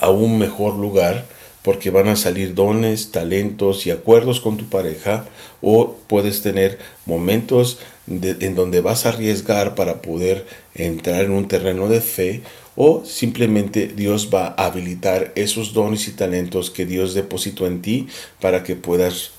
a 0.00 0.10
un 0.10 0.38
mejor 0.38 0.74
lugar 0.74 1.26
porque 1.66 1.90
van 1.90 2.06
a 2.06 2.14
salir 2.14 2.54
dones, 2.54 3.10
talentos 3.10 3.86
y 3.86 3.90
acuerdos 3.90 4.38
con 4.38 4.56
tu 4.56 4.66
pareja 4.66 5.26
o 5.60 5.96
puedes 6.06 6.40
tener 6.40 6.78
momentos 7.06 7.80
en 8.06 8.54
donde 8.54 8.80
vas 8.80 9.04
a 9.04 9.08
arriesgar 9.08 9.74
para 9.74 10.00
poder 10.00 10.46
entrar 10.76 11.24
en 11.24 11.32
un 11.32 11.48
terreno 11.48 11.88
de 11.88 12.00
fe 12.00 12.42
o 12.76 13.04
simplemente 13.04 13.88
Dios 13.88 14.30
va 14.32 14.54
a 14.56 14.66
habilitar 14.66 15.32
esos 15.34 15.72
dones 15.72 16.06
y 16.06 16.12
talentos 16.12 16.70
que 16.70 16.86
Dios 16.86 17.14
depositó 17.14 17.66
en 17.66 17.82
ti 17.82 18.06
para 18.40 18.62
que 18.62 18.76
puedas 18.76 19.32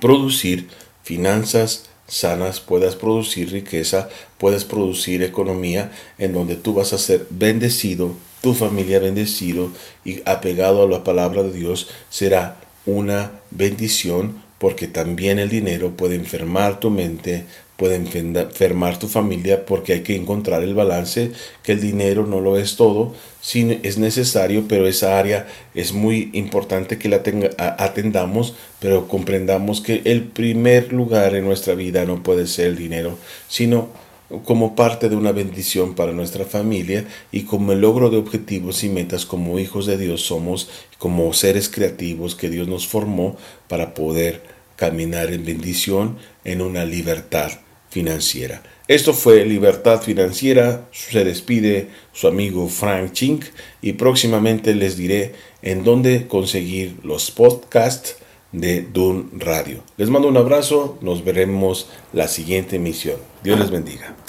producir 0.00 0.68
finanzas 1.02 1.90
sanas, 2.08 2.60
puedas 2.60 2.96
producir 2.96 3.50
riqueza, 3.50 4.08
puedas 4.38 4.64
producir 4.64 5.22
economía 5.22 5.92
en 6.16 6.32
donde 6.32 6.56
tú 6.56 6.72
vas 6.72 6.94
a 6.94 6.98
ser 6.98 7.26
bendecido 7.28 8.14
tu 8.46 8.54
familia 8.54 9.00
bendecido 9.00 9.72
y 10.04 10.20
apegado 10.24 10.84
a 10.84 10.88
la 10.88 11.02
palabra 11.02 11.42
de 11.42 11.52
Dios 11.52 11.88
será 12.10 12.58
una 12.86 13.32
bendición 13.50 14.40
porque 14.58 14.86
también 14.86 15.40
el 15.40 15.48
dinero 15.48 15.96
puede 15.96 16.14
enfermar 16.14 16.78
tu 16.78 16.88
mente, 16.90 17.42
puede 17.76 17.96
enfermar 17.96 19.00
tu 19.00 19.08
familia 19.08 19.66
porque 19.66 19.94
hay 19.94 20.02
que 20.02 20.14
encontrar 20.14 20.62
el 20.62 20.76
balance, 20.76 21.32
que 21.64 21.72
el 21.72 21.80
dinero 21.80 22.24
no 22.24 22.38
lo 22.40 22.56
es 22.56 22.76
todo, 22.76 23.16
sí 23.40 23.80
es 23.82 23.98
necesario, 23.98 24.66
pero 24.68 24.86
esa 24.86 25.18
área 25.18 25.48
es 25.74 25.92
muy 25.92 26.30
importante 26.32 26.98
que 26.98 27.08
la 27.08 27.22
atendamos, 27.58 28.54
pero 28.78 29.08
comprendamos 29.08 29.80
que 29.80 30.02
el 30.04 30.22
primer 30.22 30.92
lugar 30.92 31.34
en 31.34 31.44
nuestra 31.44 31.74
vida 31.74 32.04
no 32.04 32.22
puede 32.22 32.46
ser 32.46 32.68
el 32.68 32.76
dinero, 32.76 33.18
sino 33.48 34.05
como 34.44 34.74
parte 34.74 35.08
de 35.08 35.16
una 35.16 35.32
bendición 35.32 35.94
para 35.94 36.12
nuestra 36.12 36.44
familia 36.44 37.06
y 37.30 37.42
como 37.42 37.72
el 37.72 37.80
logro 37.80 38.10
de 38.10 38.16
objetivos 38.16 38.82
y 38.84 38.88
metas 38.88 39.24
como 39.26 39.58
hijos 39.58 39.86
de 39.86 39.98
Dios 39.98 40.22
somos, 40.22 40.68
como 40.98 41.32
seres 41.32 41.68
creativos 41.68 42.34
que 42.34 42.50
Dios 42.50 42.68
nos 42.68 42.86
formó 42.86 43.36
para 43.68 43.94
poder 43.94 44.42
caminar 44.76 45.32
en 45.32 45.44
bendición 45.44 46.18
en 46.44 46.60
una 46.60 46.84
libertad 46.84 47.50
financiera. 47.88 48.62
Esto 48.88 49.14
fue 49.14 49.44
Libertad 49.44 50.00
Financiera, 50.00 50.86
se 50.92 51.24
despide 51.24 51.88
su 52.12 52.28
amigo 52.28 52.68
Frank 52.68 53.12
Chink 53.12 53.44
y 53.82 53.94
próximamente 53.94 54.76
les 54.76 54.96
diré 54.96 55.34
en 55.62 55.82
dónde 55.82 56.28
conseguir 56.28 56.96
los 57.02 57.32
podcasts 57.32 58.16
de 58.52 58.82
Dun 58.82 59.30
Radio. 59.38 59.82
Les 59.96 60.08
mando 60.08 60.28
un 60.28 60.36
abrazo, 60.36 60.98
nos 61.00 61.24
veremos 61.24 61.88
la 62.12 62.28
siguiente 62.28 62.76
emisión. 62.76 63.16
Dios 63.46 63.60
les 63.60 63.70
bendiga. 63.70 64.25